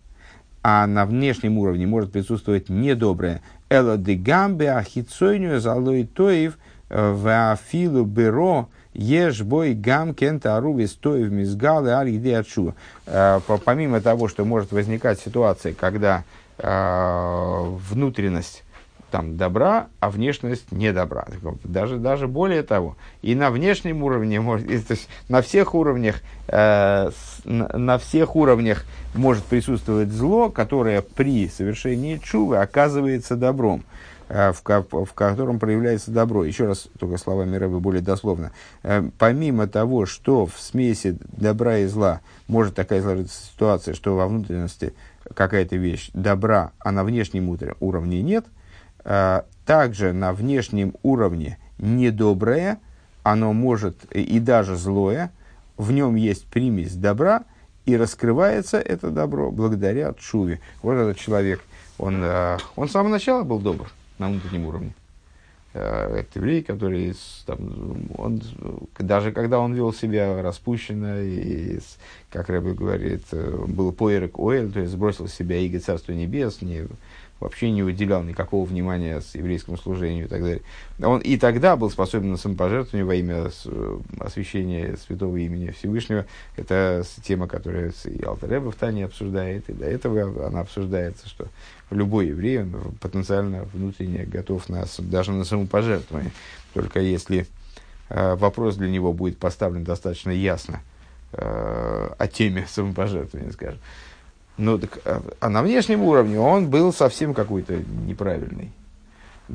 а 0.63 0.87
на 0.87 1.05
внешнем 1.05 1.57
уровне 1.57 1.85
может 1.85 2.11
присутствовать 2.11 2.69
недоброе. 2.69 3.41
Эла 3.69 3.97
де 3.97 4.15
гамбе 4.15 4.71
ахицойню 4.71 5.59
залой 5.59 6.05
тоев 6.05 6.57
э, 6.89 7.11
в 7.11 7.51
афилу 7.51 8.05
беро 8.05 8.69
Ешь 8.95 9.41
бой 9.41 9.73
гам 9.73 10.13
кента 10.13 10.55
аруби 10.55 10.85
стоев 10.85 11.29
мизгалы 11.29 11.89
аль 11.89 12.11
где 12.11 12.37
отшу. 12.37 12.75
Э, 13.05 13.41
помимо 13.65 13.99
того, 13.99 14.29
что 14.29 14.45
может 14.45 14.71
возникать 14.71 15.19
ситуация, 15.19 15.73
когда 15.73 16.23
э, 16.57 17.61
внутренность 17.89 18.63
там 19.11 19.37
добра, 19.37 19.87
а 19.99 20.09
внешность 20.09 20.71
не 20.71 20.93
добра. 20.93 21.25
Даже, 21.63 21.97
даже 21.97 22.27
более 22.27 22.63
того, 22.63 22.95
и 23.21 23.35
на 23.35 23.49
внешнем 23.49 24.03
уровне, 24.03 24.39
может, 24.39 24.67
то 24.67 24.93
есть 24.93 25.07
на 25.29 25.41
всех 25.41 25.75
уровнях, 25.75 26.21
э, 26.47 27.11
на 27.43 27.97
всех 27.97 28.35
уровнях 28.35 28.85
может 29.13 29.43
присутствовать 29.43 30.09
зло, 30.09 30.49
которое 30.49 31.01
при 31.01 31.49
совершении 31.49 32.17
чувы 32.17 32.57
оказывается 32.57 33.35
добром. 33.35 33.83
Э, 34.27 34.53
в, 34.53 34.63
в 35.05 35.13
котором 35.13 35.59
проявляется 35.59 36.09
добро. 36.09 36.45
Еще 36.45 36.65
раз, 36.65 36.87
только 36.97 37.17
словами 37.17 37.57
Рэбы 37.57 37.79
более 37.79 38.01
дословно. 38.01 38.51
Э, 38.81 39.07
помимо 39.19 39.67
того, 39.67 40.07
что 40.07 40.47
в 40.47 40.59
смеси 40.59 41.17
добра 41.21 41.77
и 41.77 41.85
зла 41.85 42.21
может 42.47 42.73
такая 42.73 43.03
сложиться 43.03 43.45
ситуация, 43.53 43.93
что 43.93 44.15
во 44.15 44.27
внутренности 44.27 44.95
какая-то 45.35 45.75
вещь 45.75 46.09
добра, 46.15 46.71
а 46.79 46.91
на 46.91 47.03
внешнем 47.03 47.55
уровне 47.79 48.23
нет, 48.23 48.45
э, 49.03 49.43
также 49.63 50.11
на 50.11 50.33
внешнем 50.33 50.95
уровне 51.03 51.59
недоброе, 51.77 52.79
оно 53.21 53.53
может 53.53 54.05
и 54.05 54.39
даже 54.39 54.75
злое, 54.75 55.31
в 55.77 55.91
нем 55.91 56.15
есть 56.15 56.47
примесь 56.47 56.95
добра, 56.95 57.43
и 57.85 57.95
раскрывается 57.95 58.79
это 58.79 59.11
добро 59.11 59.51
благодаря 59.51 60.13
чуве. 60.13 60.61
Вот 60.81 60.93
этот 60.93 61.19
человек, 61.19 61.61
он, 61.99 62.25
он 62.75 62.87
с 62.89 62.91
самого 62.91 63.11
начала 63.11 63.43
был 63.43 63.59
добр 63.59 63.87
на 64.17 64.29
внутреннем 64.29 64.65
уровне. 64.65 64.93
Э, 65.75 66.19
это 66.19 66.39
еврей, 66.39 66.63
который, 66.63 67.13
там, 67.45 67.59
он, 68.17 68.41
даже 68.97 69.33
когда 69.33 69.59
он 69.59 69.73
вел 69.73 69.91
себя 69.91 70.41
распущенно, 70.41 71.21
и, 71.21 71.79
как 72.31 72.49
Рэбби 72.49 72.71
говорит, 72.71 73.23
э, 73.31 73.65
был 73.67 73.91
поэрек 73.91 74.39
оэль, 74.39 74.71
то 74.71 74.79
есть 74.79 74.93
сбросил 74.93 75.27
с 75.27 75.33
себя 75.33 75.57
иго 75.57 75.79
Царства 75.79 76.13
Небес, 76.13 76.61
не, 76.61 76.87
вообще 77.39 77.69
не 77.71 77.83
уделял 77.83 78.23
никакого 78.23 78.65
внимания 78.65 79.19
с 79.19 79.35
еврейскому 79.35 79.77
служению 79.77 80.25
и 80.25 80.27
так 80.27 80.41
далее. 80.41 80.61
Он 81.01 81.19
и 81.19 81.37
тогда 81.37 81.75
был 81.75 81.89
способен 81.89 82.31
на 82.31 82.37
самопожертвование 82.37 83.05
во 83.05 83.15
имя 83.15 83.51
освящения 84.19 84.95
святого 84.95 85.35
имени 85.37 85.71
Всевышнего. 85.71 86.25
Это 86.55 87.03
тема, 87.23 87.47
которая 87.47 87.91
и 88.05 88.23
Алтареба 88.23 88.71
в 88.71 88.75
Тане 88.75 89.05
обсуждает, 89.05 89.69
и 89.69 89.73
до 89.73 89.85
этого 89.85 90.47
она 90.47 90.61
обсуждается, 90.61 91.27
что 91.27 91.47
любой 91.91 92.27
еврей, 92.27 92.61
он 92.61 92.73
потенциально 93.01 93.63
внутренне 93.73 94.23
готов 94.25 94.69
на, 94.69 94.85
даже 94.99 95.31
на 95.31 95.43
самопожертвование. 95.43 96.31
Только 96.73 96.99
если 96.99 97.47
э, 98.09 98.35
вопрос 98.35 98.75
для 98.75 98.89
него 98.89 99.13
будет 99.13 99.37
поставлен 99.37 99.83
достаточно 99.83 100.31
ясно 100.31 100.81
э, 101.33 102.09
о 102.17 102.27
теме 102.27 102.65
самопожертвования, 102.69 103.51
скажем. 103.51 103.79
Ну, 104.57 104.79
так, 104.79 104.99
а, 105.05 105.21
а 105.39 105.49
на 105.49 105.61
внешнем 105.63 106.01
уровне 106.03 106.39
он 106.39 106.69
был 106.69 106.93
совсем 106.93 107.33
какой-то 107.33 107.75
неправильный. 108.05 108.71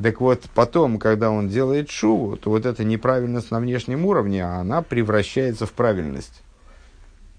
Так 0.00 0.20
вот, 0.20 0.42
потом, 0.54 0.98
когда 0.98 1.30
он 1.30 1.48
делает 1.48 1.90
шуву, 1.90 2.36
то 2.36 2.50
вот 2.50 2.66
эта 2.66 2.84
неправильность 2.84 3.50
на 3.50 3.60
внешнем 3.60 4.04
уровне, 4.04 4.44
она 4.44 4.82
превращается 4.82 5.66
в 5.66 5.72
правильность 5.72 6.42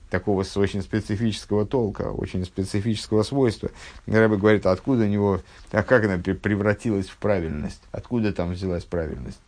такого 0.10 0.44
очень 0.56 0.82
специфического 0.82 1.66
толка, 1.66 2.12
очень 2.12 2.44
специфического 2.44 3.24
свойства. 3.24 3.72
Рэбе 4.06 4.36
говорит, 4.36 4.66
откуда 4.66 5.04
у 5.04 5.08
него, 5.08 5.40
а 5.72 5.84
как 5.84 6.04
она 6.04 6.18
превратилась 6.18 7.08
в 7.08 7.16
правильность, 7.18 7.82
откуда 7.92 8.34
там 8.34 8.52
взялась 8.52 8.84
правильность. 8.84 9.40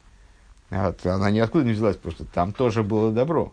Она 0.70 1.30
ниоткуда 1.30 1.66
не 1.66 1.74
взялась, 1.74 1.97
просто 1.97 2.26
там 2.26 2.53
тоже 2.53 2.82
было 2.82 3.11
добро. 3.11 3.51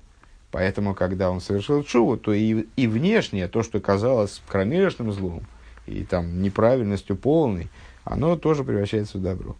Поэтому, 0.50 0.94
когда 0.94 1.30
он 1.30 1.40
совершил 1.40 1.84
чуву, 1.84 2.16
то 2.16 2.32
и, 2.32 2.66
и 2.76 2.86
внешнее, 2.86 3.48
то, 3.48 3.62
что 3.62 3.80
казалось 3.80 4.42
кромешным 4.48 5.12
злом, 5.12 5.42
и 5.86 6.04
там 6.04 6.42
неправильностью 6.42 7.16
полной, 7.16 7.68
оно 8.04 8.36
тоже 8.36 8.64
превращается 8.64 9.18
в 9.18 9.22
добро. 9.22 9.56